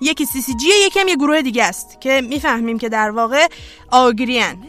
[0.00, 3.46] یکی CCG یکی هم یه گروه دیگه است که می‌فهمیم که در واقع
[3.90, 4.64] آگریان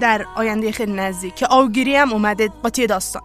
[0.00, 3.22] در آینده خیلی نزدیک که آگری هم اومده قاطی داستان.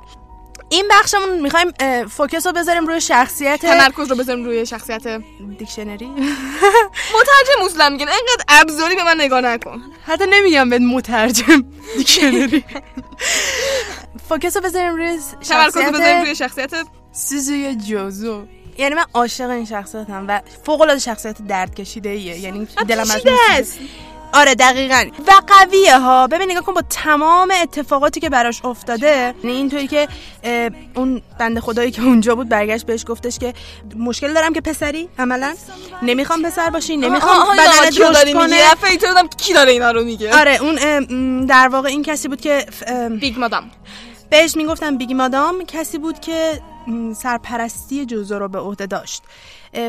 [0.69, 1.71] این بخشمون می‌خوایم
[2.05, 5.21] focus رو بذاریم روی شخصیت تمرکز رو بذاریم روی شخصیت
[5.59, 6.07] dictionary.
[7.15, 9.81] مترجم اصولا میگن اینقدر ابزاری به من نگاه نکن.
[10.05, 11.63] حتی نمیگم به مترجم
[11.97, 12.63] dictionary.
[14.29, 18.45] focus رو بذاریم روی تمرکز رو بذاریم روی شخصیت شخصیت سوزویا جوزو.
[18.77, 23.07] یعنی من عاشق این شخصیتم و فوق العاده شخصیت درد کشیده ایه یعنی دلم
[23.51, 23.77] از.
[24.33, 25.05] آره دقیقا.
[25.27, 29.35] و قویه ها ببین نگاه کن با تمام اتفاقاتی که براش افتاده.
[29.43, 30.07] یعنی اینطوری که
[30.95, 33.53] اون بنده خدایی که اونجا بود برگشت بهش گفتش که
[33.95, 35.55] مشکل دارم که پسری عملا.
[36.01, 38.97] نمی‌خوام پسر باشی نمی‌خوام بدنت رشد کنه.
[38.97, 42.65] کردم کی داره اینا رو میگه؟ آره اون در واقع این کسی بود که
[43.21, 43.71] بیگ مادام.
[44.29, 45.63] بهش می‌گفتم بیگ مادام.
[45.63, 46.61] کسی بود که
[47.15, 49.23] سرپرستی جوزو رو به عهده داشت.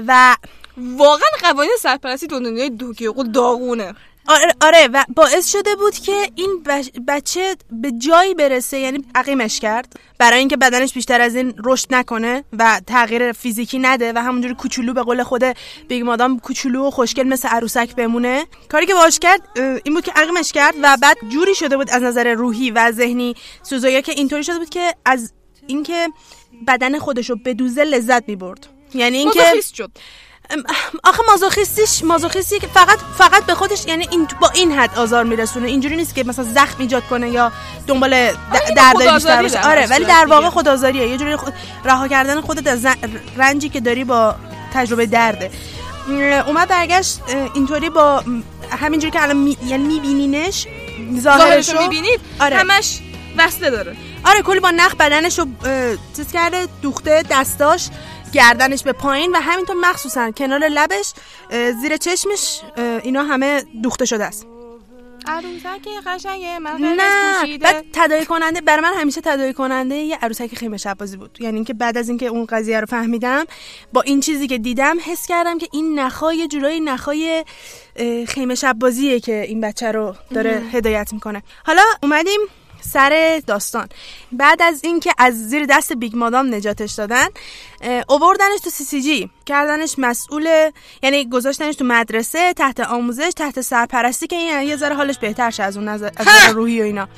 [0.07, 0.37] و
[0.77, 3.95] واقعا قوانین سرپرستی تو دنیای توکیو غول داغونه.
[4.29, 9.61] آره, آره و باعث شده بود که این بش- بچه به جایی برسه یعنی عقیمش
[9.61, 14.55] کرد برای اینکه بدنش بیشتر از این رشد نکنه و تغییر فیزیکی نده و همونجوری
[14.55, 15.45] کوچولو به قول خود
[15.89, 18.47] بیگ مادام کوچولو و خوشگل مثل عروسک بمونه.
[18.69, 19.41] کاری که باش کرد
[19.85, 23.35] این بود که عقیمش کرد و بعد جوری شده بود از نظر روحی و ذهنی
[23.63, 25.33] سوزویا که اینطوری شده بود که از
[25.67, 26.09] اینکه
[26.67, 28.67] بدن خودش رو بدوزه لذت می‌برد.
[28.95, 29.41] یعنی اینکه
[29.75, 29.83] شد.
[29.83, 29.91] ام،
[31.05, 35.69] آخه مازوخیستیش مازوخیستی که فقط فقط به خودش یعنی این با این حد آزار میرسونه.
[35.69, 37.53] اینجوری نیست که مثلا زخم ایجاد کنه یا
[37.87, 39.69] دنبال د- دردای بیشتر باشه.
[39.69, 40.49] آره ولی در واقع.
[40.51, 41.09] خودآزاریه.
[41.09, 41.53] یه جوری خود
[41.85, 42.87] رها کردن خودت از
[43.37, 44.35] رنجی که داری با
[44.75, 45.51] تجربه درده.
[46.47, 47.21] اومد برگشت
[47.55, 48.25] اینطوری با
[48.81, 49.57] همینجوری که الان می...
[49.67, 50.67] یعنی میبینینش
[51.21, 52.57] ظاهرش ظاهرشو می‌بینید آره.
[52.57, 52.99] همش
[53.37, 53.97] وصله داره.
[54.25, 57.89] آره کلی با نخ بدنش رو اه، چیز کرده دوخته دستاش.
[58.33, 61.13] گردنش به پایین و همینطور مخصوصا کنار لبش
[61.81, 62.61] زیر چشمش
[63.03, 64.47] اینا همه دوخته شده است.
[65.27, 70.77] عروسک قشنگ من نه بعد تداعی کننده برای من همیشه تداعی کننده یه عروسک خیمه
[70.77, 71.39] شبازی بود.
[71.41, 73.45] یعنی اینکه بعد از اینکه اون قضیه رو فهمیدم
[73.93, 77.45] با این چیزی که دیدم حس کردم که این نخای یه جورایی نخای
[78.29, 81.43] خیمه شبازیه که این بچه رو داره هدایت می‌کنه.
[81.67, 82.41] حالا اومدیم
[82.83, 83.89] سر داستان.
[84.33, 87.27] بعد از اینکه از زیر دست بیگ مادام نجاتش دادن
[88.09, 90.71] اووردنش تو CCG کردنش مسئول
[91.03, 95.63] یعنی گذاشتنش تو مدرسه تحت آموزش تحت سرپرستی که این یه ذره حالش بهتر شه
[95.63, 97.09] از اون نظر از روحی و اینا.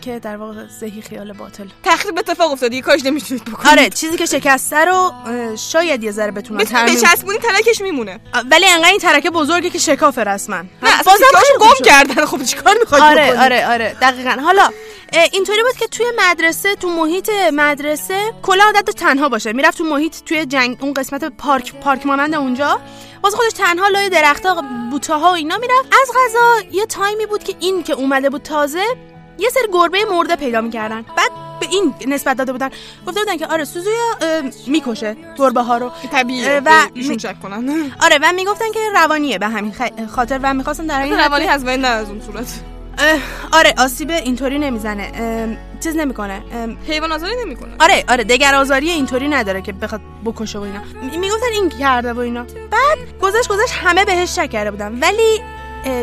[0.00, 1.64] که در واقع زهی خیال باطل.
[1.84, 3.68] تخریب اتفاق افتاد دیگه کاریش نمی‌تونید بکنید.
[3.68, 5.12] آره چیزی که شکسته رو
[5.56, 8.20] شاید یه ذره بتونی ترمیم بچسبونی تلکش میمونه.
[8.50, 10.56] ولی انقدر این ترکه بزرگه که شکافه رسما.
[10.56, 11.24] نه بازم
[11.60, 11.84] گم شد.
[11.84, 14.36] کردن خب چیکار می‌خواد آره آره آره دقیقا.
[14.44, 14.70] حالا
[15.32, 19.52] اینطوری بود که توی مدرسه تو محیط مدرسه کلا عادت تنها باشه.
[19.52, 22.80] می‌رفت تو محیط توی جنگ اون قسمت پارک پارک مانند اونجا.
[23.22, 25.94] باز خودش تنها لای درختها بوتاها و اینا می‌رفت.
[26.02, 28.84] از غذا یه تایمی بود که این که اومده بود تازه
[29.38, 31.02] یه سری گربه مرده پیدا می‌کردن.
[31.02, 31.30] بعد
[31.60, 32.68] به این نسبت داده بودن.
[33.06, 34.14] گفته بودن که آره سوزویا
[34.66, 35.92] می‌کشه گربه ها رو.
[36.12, 36.60] طبیعیه.
[36.64, 37.68] و و ایشون کنن.
[38.04, 39.74] آره و می‌گفتن که روانیه به همین
[40.10, 42.60] خاطر و می‌خواستن در این روانی هست ولی نه از اون صورت.
[43.52, 45.58] آره آسیب اینطوری نمی‌زنه.
[45.80, 46.42] چیز نمی‌کنه.
[46.88, 47.70] حیوان آزاری نمی‌کنه.
[47.80, 50.80] آره آره دگر آزاری اینطوری نداره که بخواد بکشه و اینا.
[51.02, 52.42] می- می‌گفتن این کرده و اینا.
[52.42, 54.98] بعد گذشت گذشت همه بهش شک کرده بودن.
[55.00, 55.40] ولی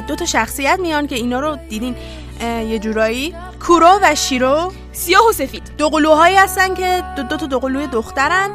[0.07, 1.95] دو تا شخصیت میان که اینا رو دیدین.
[2.41, 3.35] یه جورایی.
[3.67, 4.71] کورو و شیرو.
[4.91, 5.63] سیاه و سفید.
[5.77, 8.49] دو قلوهایی هستن که دو, دو تا دو قلوی دخترن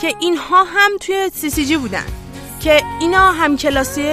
[0.00, 2.04] که اینها هم توی سی سی جی بودن.
[2.60, 4.08] که اینا هم کلاسی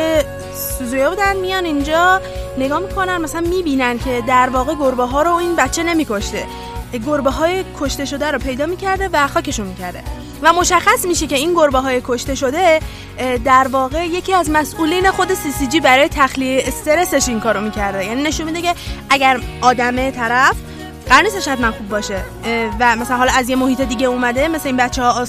[0.79, 2.21] سوزویا بودن میان اینجا
[2.57, 6.47] نگاه می‌کنن مثلا می‌بینن که در واقع گربه ها رو این بچه نمیکشته.
[7.05, 10.03] گربه های کشته شده رو پیدا می‌کرده و خاکشون می‌کرده.
[10.41, 12.79] و مشخص میشه که این گربه های کشته شده
[13.45, 18.05] در واقع یکی از مسئولین خود سی سی جی برای تخلیه استرسش این کارو می‌کرده.
[18.05, 18.75] یعنی نشون میده که
[19.09, 20.55] اگر آدم طرف
[21.09, 22.23] قرار نیستش حتما خوب باشه
[22.79, 25.25] و مثلا حالا از یه محیط دیگه اومده مثل این بچه ها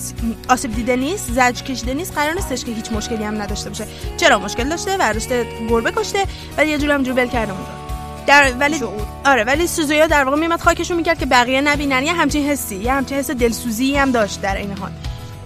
[0.48, 3.86] آسیب دیده نیست زج کشیده نیست قرار نیستش که هیچ مشکلی هم نداشته باشه.
[4.16, 7.82] چرا مشکل داشته؟ برداشته گربه کشته ولی یه جوری هم ول کرده اونجا.
[8.26, 8.80] در ولی
[9.24, 12.02] آره ولی سوزویا در واقع میمد خاکشون می‌کرد که بقیه نبینن.
[12.02, 14.90] یه همچین حسی یه همچین حس دلسوزی هم داشت در این حال.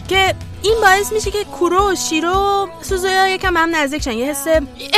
[0.09, 4.13] که این باعث میشه که کورو و شیرو سوزویا یکم هم نزدیک شن.
[4.13, 4.47] یه حس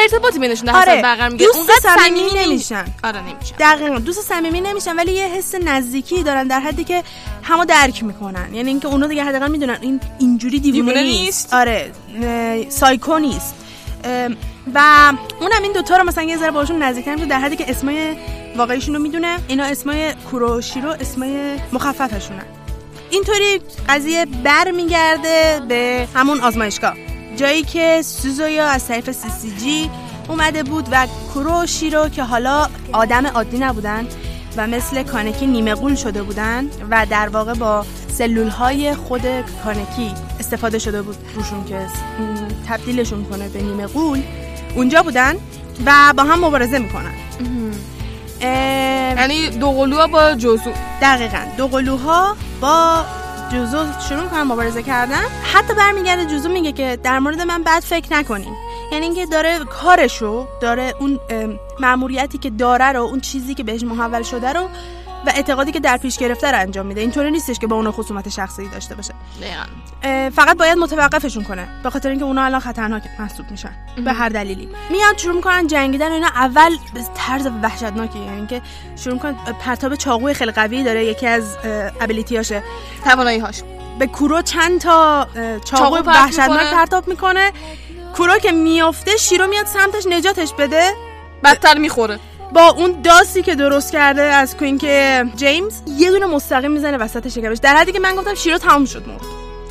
[0.02, 2.84] ارتباطی بینشون آره آره برقرار میگه دوست صمیمی نمیشن.
[3.04, 3.54] آره نمیشن.
[3.58, 7.02] دقیقا دوست صمیمی نمیشن ولی یه حس نزدیکی دارن در حدی که
[7.42, 8.54] همو درک می‌کنن.
[8.54, 11.54] یعنی اینکه اونا دیگه حداقل می‌دونن این اینجوری دیوونه, نیست.
[11.54, 13.54] آره اه، سایکو نیست.
[14.04, 14.28] اه،
[14.74, 18.16] و اونم این دوتا رو مثلا یه ذره باشون نزدیکتر میشه در حدی که اسمای
[18.56, 22.44] واقعیشون رو می‌دونه اینا اسمای کورو و شیرو اسمای مخففشونن.
[23.10, 26.94] اینطوری قضیه بر میگرده به همون آزمایشگاه.
[27.36, 29.90] جایی که سوزویا از طریق سی سی جی
[30.28, 34.06] اومده بود و کورو و شیرو که حالا آدم عادی نبودن
[34.56, 39.22] و مثل کانکی نیمه قول شده بودن و در واقع با سلول های خود
[39.64, 41.86] کانکی استفاده شده بود روشون که
[42.68, 44.22] تبدیلشون کنه به نیمه قول
[44.78, 45.34] اونجا بودن
[45.86, 47.14] و با هم مبارزه می‌کنن.
[48.40, 50.70] یعنی دو قلوها با جزو.
[51.02, 51.38] دقیقا.
[51.56, 53.04] دو قلوها با
[53.52, 55.22] جزو شروع می‌کنن مبارزه کردن.
[55.54, 58.54] حتی برمیگرده جزو میگه که در مورد من بد فکر نکنین.
[58.92, 63.82] یعنی اینکه داره کارشو داره اون ام، مأموریتی که داره رو اون چیزی که بهش
[63.82, 64.68] محول شده رو
[65.26, 67.00] و اعتقادی که در پیش گرفته رو انجام میده.
[67.00, 69.14] اینطوری نیستش که با اون خصومت شخصی داشته باشه.
[70.36, 71.68] فقط باید متوقفشون کنه.
[71.82, 73.72] به خاطر اینکه اونا الان خطرناک محسوب میشن.
[74.04, 74.68] به هر دلیلی.
[74.90, 76.26] میاد شروع می‌کنن جنگیدن اینا.
[76.26, 78.18] اول به طرز وحشتناکی.
[78.18, 78.62] یعنی که
[78.96, 81.04] شروع می‌کنن پرتاب چاقوی خیلی قوی داره.
[81.04, 81.56] یکی از
[82.00, 82.62] ابیلیتیاشه
[83.04, 83.62] توانایی هاش
[83.98, 85.28] به کورو چند تا
[85.64, 86.74] چاقو وحشتناک.
[86.74, 87.52] پرتاب می‌کنه.
[88.16, 90.92] کورو که میافته شیرو میاد سمتش نجاتش بده.
[91.44, 92.18] بدتر می‌خوره.
[92.52, 97.28] با اون داسی که درست کرده از کوین که جیمز یه دونه مستقیم می‌زنه وسط
[97.28, 99.20] شکمش در حدی که من گفتم شیرو تمام شد مرد.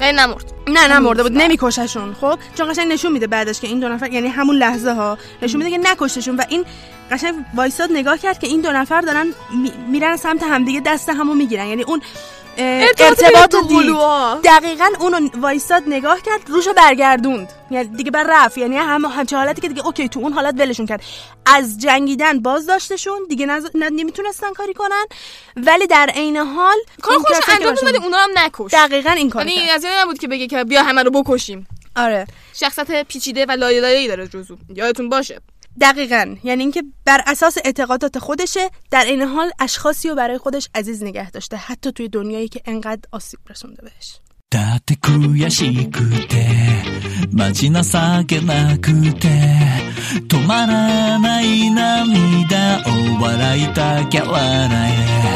[0.02, 0.54] نه نمرد.
[0.68, 1.32] نه نه مرده بود.
[1.32, 5.18] نمیکششون خب؟ چون قشنگ نشون میده بعدش که این دو نفر یعنی همون لحظه ها
[5.42, 6.66] نشون میده که نکشتشون و این
[7.12, 9.28] قشنگ وایساد نگاه کرد که این دو نفر دارن
[9.62, 11.68] می- میرن سمت همدیگه دست همو می‌گیرن.
[11.68, 12.02] یعنی اون
[12.58, 13.96] ارتباط دید.
[14.44, 17.54] دقیقا اونو وایساد نگاه کرد روشو برگردوند.
[17.72, 18.58] یعنی دیگه بر رفت.
[18.58, 21.02] یعنی هم همچه حالتی که دیگه اوکی تو اون حالت ولشون کرد.
[21.46, 23.20] از جنگیدن باز داشتشون.
[23.30, 23.68] دیگه نز...
[23.76, 25.06] نمی‌تونستن کاری کنن.
[25.58, 29.30] ولی در عین حال کار که انجام براشون- داد ولی اونا هم نکش دقیقا این
[29.30, 31.68] کار یعنی از این نبود که بگه که بیا همه رو بکشیم.
[31.96, 32.28] آره.
[32.54, 34.58] شخصیت پیچیده و لایه لایه‌ای داره جزو.
[34.76, 35.42] یادتون باشه.
[35.81, 41.03] دقیقا یعنی اینکه بر اساس اعتقادات خودشه در این حال اشخاصی رو برای خودش عزیز
[41.03, 44.19] نگه داشته حتی توی دنیایی که انقدر آسیب رسونده بهش
[44.53, 46.47] だって悔しくて
[47.33, 47.83] マジ情
[48.27, 49.29] けなくて
[50.29, 55.33] 止まらない涙を笑いたきゃ笑え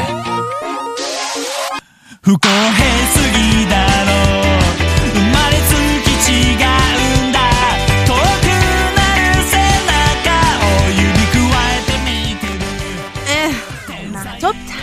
[2.21, 4.40] 不公平すぎだろう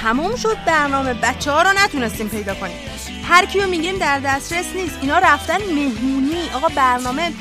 [0.09, 2.77] تموم شد برنامه بچه ها رو نتونستیم پیدا کنیم.
[3.23, 4.97] هر کیو میگیم در دسترس نیست.
[5.01, 6.49] اینا رفتن مهمونی.
[6.53, 7.31] آقا برنامه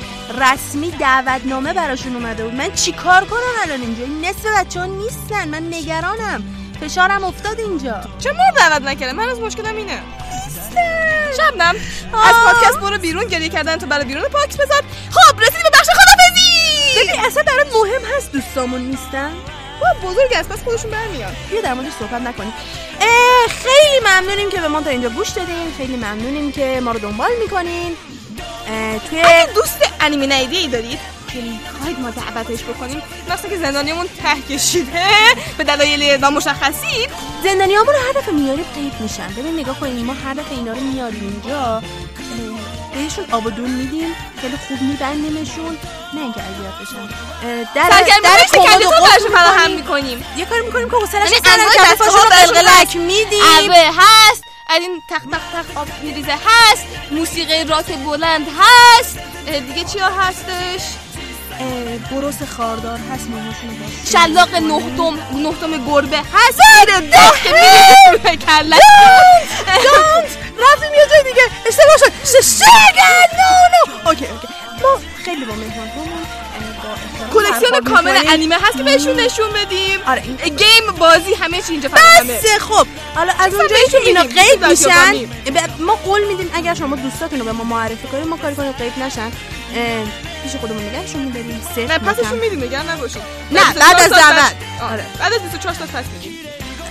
[0.41, 2.53] رسمی دعوتنامه براشون اومده بود.
[2.53, 5.47] من چیکار کنم الان اینجا؟ این نصف بچه ها نیستن.
[5.47, 6.43] من نگرانم.
[6.81, 8.01] فشارم افتاد اینجا.
[8.19, 10.01] چه مورد دعوت نکردم؟ من از مشکلم اینه.
[11.37, 11.75] شبنم.
[12.13, 14.83] از پادکست برو بیرون گریه کردن تو برای بیرون پاکس بذار.
[15.11, 19.31] خب رسیدیم به بخش خدافزی ببین اصلا برات مهم هست دوستامون نیستن؟
[19.81, 20.49] با بزرگ است.
[20.49, 22.53] پس خودشون برمیاد بیا در موردش صحبت نکنیم.
[23.49, 25.73] خیلی ممنونیم که به ما تا اینجا گوش دادین.
[25.77, 27.95] خیلی ممنونیم که ما رو دنبال می‌کنین.
[29.09, 30.99] توی اگه دوست انیمه نیدی ای دارید.
[31.33, 33.01] که می‌خواید ما دعوتش بکنیم.
[33.29, 35.03] مثلا که زندانیمون ته کشیده.
[35.57, 37.07] به دلایل نامشخصی
[37.43, 39.27] زندانی ها رو هر دفعه میاریم قیب میشن.
[39.27, 41.81] ببین نگاه کنیم ما هر دفعه اینا رو میاریم اینجا.
[42.93, 44.15] بهشون آب و دون میدیم.
[44.41, 45.77] خیلی خوب میبندیمشون
[46.13, 47.09] نه اینکه اذیت بشن.
[47.75, 50.25] در در کمد و تو قفل فراهم می‌کنیم.
[50.37, 51.21] یه کاری می‌کنیم که کفاشون
[51.91, 52.95] دسته‌ها رو قلقلک.
[52.95, 53.71] میدیم.
[53.71, 54.43] هست.
[54.67, 56.31] از این تق تق تق آب میریزه.
[56.45, 56.85] هست.
[57.11, 59.19] موسیقی راک بلند هست.
[59.45, 60.81] دیگه چیا هستش؟
[62.11, 63.69] بروس خاردار هست موهاشون
[64.11, 66.17] شلاق نهتم نهتم گربه.
[66.17, 66.59] هست.
[66.87, 68.81] ده که میریزه توی کلش
[69.67, 71.43] دانت رفتیم یه جای دیگه.
[71.65, 72.11] اشتباه شد.
[72.23, 74.47] ششگن نو نو اوکی اوکی.
[74.81, 74.89] ما
[75.25, 75.89] خیلی با مهمان
[77.33, 79.99] کلکسیون کامل انیمه هست که بهشون نشون بدیم.
[80.07, 82.87] آره این گیم بازی همه چی اینجا فراهمه بسه خب.
[83.15, 85.27] حالا از اونجایی که اینا قیب میشن
[85.79, 88.97] ما قول میدیم اگر شما دوستاتون رو به ما معرفی کنید ما کاری کنیم قیب
[88.97, 89.31] نشن.
[90.43, 92.39] پیش خودمون نگهشون میداریم صفر نه پسشون.
[92.39, 93.21] میدیم نگران نباشید
[93.51, 94.55] نه، بعد از 24 دعوت.
[94.91, 96.37] آره بعد از 24 ساعت پس میدیم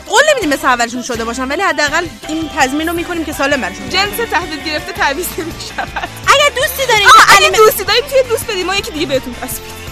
[0.06, 3.88] قول نمیدیم مثل اولشون شده باشن ولی حداقل این تضمین رو می‌کنیم که سالم برشون
[3.88, 8.76] جنس تحویل گرفته تعویض نمی‌شود اگر دوستی دارین اگه دوستی داریم توی دوست بدیم ما
[8.76, 9.87] یکی دیگه بهتون پس میدیم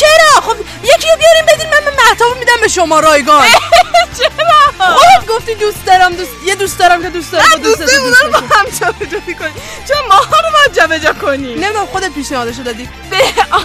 [0.00, 3.46] چرا؟ خب یکی رو بیاریم بدین من به مهتابو میدم به شما رایگان.
[4.18, 8.30] چرا؟ خودت گفتی دوست دارم دوست یه دوست دارم که دوست دارم دوست اونا رو
[8.30, 8.38] با.
[8.38, 9.54] هم جابجا کنیم
[9.88, 11.58] چون ماها رو باید جابجا کنیم.
[11.64, 12.88] نمی‌دونم خودت پیشنهادشو دادی.
[13.10, 13.18] به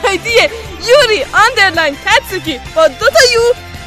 [0.07, 0.39] آیدی
[0.87, 3.41] یوری آندرلاین تاتسوکی با دو تا یو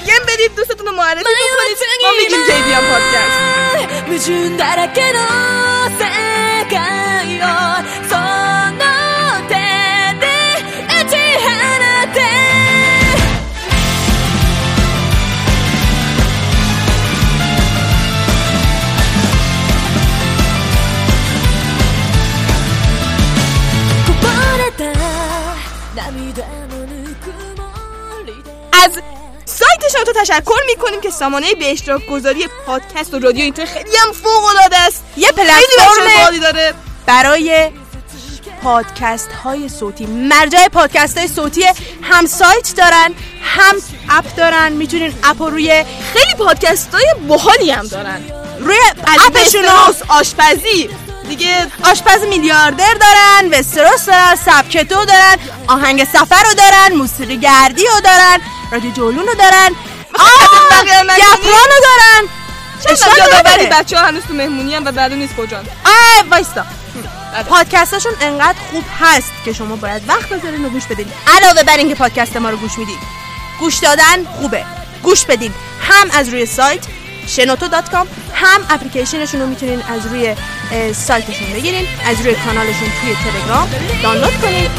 [0.07, 1.78] پیم بدید دوستتون رو معرفی بکنید.
[2.03, 3.38] ما میگیم جیدی هم پادکست.
[28.85, 28.91] از
[29.45, 34.12] سایت شنوتو تشکر می‌کنیم که سامانه به اشتراک گذاری پادکست و رادیو اینطور خیلی هم
[34.12, 35.05] فوق العاده است.
[35.16, 36.74] یه پلتفرم داره.
[37.07, 37.70] برای
[38.62, 40.07] پادکست های صوتی.
[40.07, 41.64] مرجع پادکست های صوتی
[42.03, 43.74] هم سایت دارن هم
[44.11, 44.72] اپ دارن.
[44.72, 48.22] می‌تونین اپ رو روی خیلی پادکست های باحالی هم دارن.
[48.61, 48.79] روی
[49.26, 49.64] اپشون
[50.09, 50.91] آشپزی.
[51.29, 58.01] دیگه آشپز میلیاردر دارن وستروس دارن سبکتو دارن آهنگ سفر رو دارن موسیقی گردی رو
[58.01, 58.41] دارن.
[58.73, 59.71] رادیو جولون رو دارن؟
[60.14, 62.29] گفران رو دارن.
[62.89, 63.66] اشکال یادآوری.
[63.66, 65.66] بچه ها هنوز تو مهمونی هم و معلوم نیست کجان.
[65.85, 66.64] آه وایستا.
[67.49, 71.07] پادکستاشون انقدر خوب هست که شما باید وقت بذارین و گوش بدین.
[71.27, 72.99] علاوه بر اینکه پادکست ما رو گوش میدین
[73.61, 74.64] گوش دادن خوبه.
[75.03, 75.55] گوش بدین.
[75.83, 76.85] هم از روی سایت
[77.27, 80.35] شنوتو دات کام هم اپلیکیشنشون رو می‌تونین از روی
[80.95, 83.71] سایتشون بگیرین از روی کانالشون توی تلگرام
[84.03, 84.71] دانلود کنین.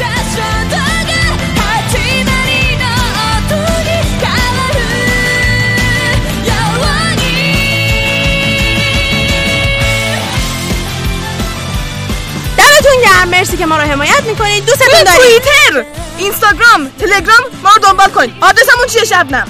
[12.90, 13.28] دمتون گرم.
[13.28, 14.64] مرسی که ما رو حمایت می‌کنید.
[14.64, 15.20] دوستتون داریم.
[15.20, 15.84] توییتر
[16.18, 18.34] اینستاگرام تلگرام ما رو دنبال کنید.
[18.40, 19.48] آدرسمون چیه شبنم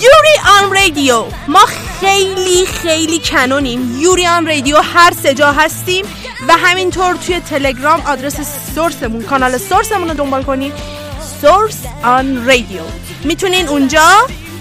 [0.00, 1.24] یوری آن رادیو.
[1.48, 1.66] ما
[2.00, 4.00] خیلی خیلی کنونیم.
[4.00, 6.04] یوری آن رادیو هر سه جا هستیم
[6.48, 8.36] و همینطور توی تلگرام آدرس
[8.74, 10.72] سورسمون کانال سورسمون رو دنبال کنید.
[11.40, 12.82] سورس آن رادیو.
[13.24, 14.08] می‌تونین اونجا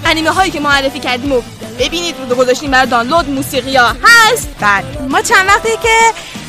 [0.05, 1.41] انیمه هایی که معرفی کردیم و
[1.79, 3.29] ببینید رو گذاشتیم برای دانلود.
[3.29, 4.47] موسیقی ها هست.
[4.59, 5.97] بعد ما چند وقته که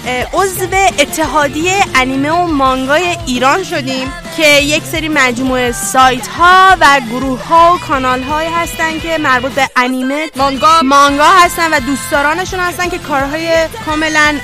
[0.09, 7.45] عضو اتحادیه انیمه و مانگای ایران شدیم که یک سری مجموعه سایت ها و گروه
[7.47, 12.89] ها و کانال های هستن که مربوط به انیمه مانگا مانگا هستن و دوستدارانشون هستن
[12.89, 14.35] که کارهای کاملا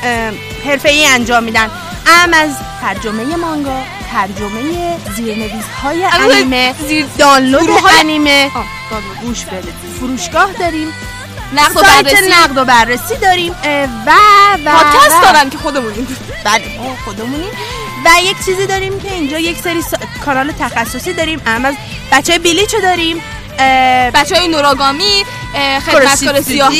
[0.65, 1.71] حرفه‌ای انجام میدن.
[2.07, 2.51] ام از
[2.81, 3.83] ترجمه مانگا
[4.13, 8.51] ترجمه زیرنویس های انیمه زیر- دانلود انیمه.
[8.55, 9.19] آه، دانلود.
[9.23, 9.75] گوش بدید.
[10.01, 10.89] فروشگاه داریم.
[11.53, 12.31] نقد و بررسی.
[12.31, 13.53] نقد و بررسی داریم.
[14.07, 14.11] و
[14.65, 16.17] و پادکست دارن که خودمونیم.
[16.45, 17.51] بله ما خودمونیم.
[18.05, 21.43] و یک چیزی داریم که اینجا یک سری سا- کانال تخصصی داریم.
[21.47, 21.75] ام از
[22.13, 23.23] بچه بلیچو داریم.
[23.59, 25.25] اه، بچه های نوراگامی
[25.87, 26.73] خدمتکار سیاه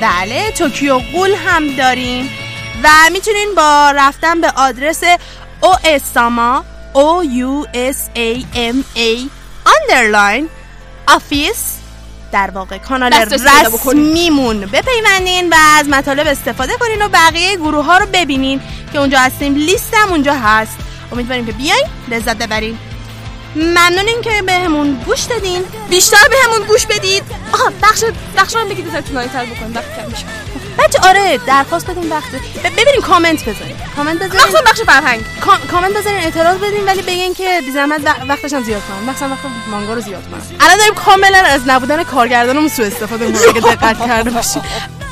[0.00, 2.30] بله توکیو غول هم داریم.
[2.84, 5.00] و می‌تونین با رفتن به آدرس
[5.60, 9.30] او اساما O U S A M A
[9.66, 10.44] underline
[11.10, 11.77] office
[12.32, 13.12] در واقع کانال.
[13.14, 18.60] رسمیمون بپیوندین و از مطالب استفاده کنین و بقیه گروه ها رو ببینین
[18.92, 19.54] که اونجا هستیم.
[19.54, 20.76] لیستم اونجا هست.
[21.12, 22.78] امیدواریم که بیاین لذت ببرین.
[23.56, 25.64] ممنونین که بهمون گوش دادین.
[25.90, 27.22] بیشتر به همون گوش بدید.
[27.52, 28.04] آها بخش
[28.36, 29.74] بخش رو بگید بذار طولانی تر بکنیم.
[29.74, 30.24] وقت کم میشه.
[30.78, 32.30] بچه آره درخواست بدین وقت.
[32.64, 33.76] ببینین کامنت بذارین.
[33.96, 34.40] کامنت بذارین.
[34.40, 35.20] مخصوصا بخش فرهنگ.
[35.40, 39.10] کا- کامنت بذارین اعتراض بدین ولی بگین که بی زحمت وقتش هم زیاد کنم.
[39.14, 39.38] مثلا وقت
[39.70, 40.42] مانگا رو زیاد کنم.
[40.60, 44.62] الان داریم کاملا از نبودن کارگردانمون سوء استفاده می‌کنیم اگه دقت کرده باشین.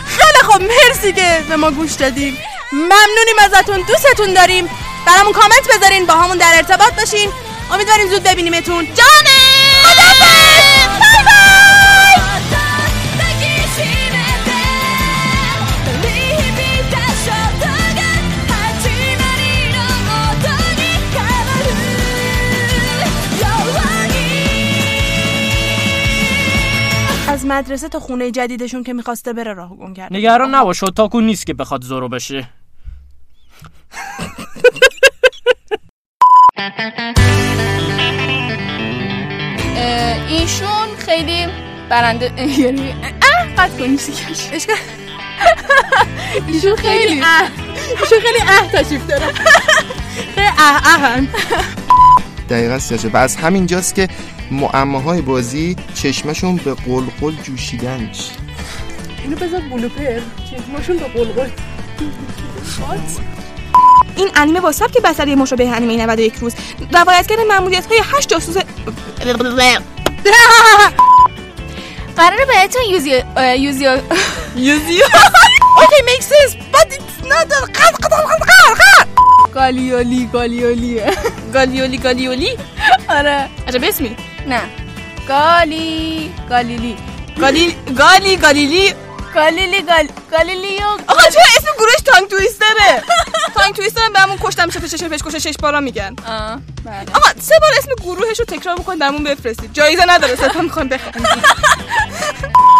[0.07, 2.37] خیلی خب مرسی که به ما گوش دادین.
[2.73, 4.71] ممنونیم ازتون دوستتون داریم.
[5.07, 7.31] برامون کامنت بذارین با همون در ارتباط باشین.
[7.73, 8.85] امیدواریم زود ببینیمتون.
[8.85, 9.37] جانه
[9.85, 11.76] بای بای
[27.57, 31.55] مدرسه تا خونه جدیدشون که می‌خواسته بره راه گم کرد نگران نباش تاکو نیست که
[31.55, 32.49] بخواد زورو بشه.
[39.77, 41.47] اه، ایشون خیلی
[41.91, 44.77] برنده یعنی اه قطع کن موسیقیش اشکال
[46.47, 47.51] ایشون خیلی اه.
[48.01, 49.27] ایشون خیلی اه تشریف داره.
[50.35, 51.29] خیلی اه اهن.
[52.51, 54.09] دقیقا سیاشه و از همینجاست که
[54.51, 58.01] معماهای بازی چشمشون به قلقل جوشیدن.
[58.01, 58.32] میشه
[59.24, 60.20] اینو بذار بلوپر
[60.51, 61.51] چشماشون به قلقل.
[64.16, 66.55] این انیمه با سبک بصری مشابه انیمه 91 روز.
[66.92, 68.57] روایتگر مأموریت های 8 جاسوس
[72.16, 73.22] قراره بهتون یوزیو
[73.57, 73.99] یوزیو
[74.57, 75.05] یوزیو.
[75.76, 79.26] Okay, makes sense, but it's not قد قد قد قد.
[79.57, 81.01] گالیولی گالیولی
[81.55, 82.51] گالیولی گالیولی
[83.09, 84.17] آره عجب اسمی
[84.49, 84.61] نه
[85.29, 86.95] گالی گالیلی
[87.41, 88.85] گالی گالی گالیلی
[89.37, 93.03] گالیلی گال گالیلیو آقا چرا اسم گروهش تانگ تویستره؟
[93.55, 96.16] تانگ تویستر هم بهمون کشتم شش شش شش کش شش بارا میگن.
[96.26, 97.11] آه بله.
[97.14, 99.72] آقا سه بار اسم گروهش رو تکرار بکنید برامون بفرستید.
[99.72, 101.26] جایزه نداره سه تا می‌خوان بخندید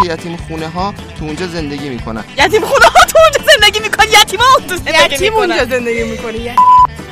[0.02, 2.24] که یتیم خونه ها تو اونجا زندگی می‌کنن.
[2.38, 5.70] یتیم خونه ها تو اونجا زندگی میکن یتیم ها اونجا زندگی یتیم اونجا می‌کنن.
[5.78, 6.54] زندگی می‌کنی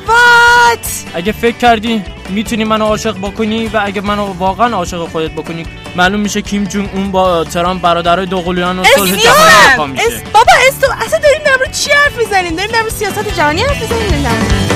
[0.08, 5.66] وات اگه فکر کردین می‌تونی منو عاشق بکنی و اگه منو واقعا عاشق خودت بکنی
[5.96, 9.98] معلوم میشه کیم جون اون با ترامپ برادرای دوقلویان و صلح جهانی.
[10.32, 14.73] بابا اس تو اصلا داریم در چی حرف می‌زنیم؟ داریم در سیاست جهانی حرف می‌زنیم؟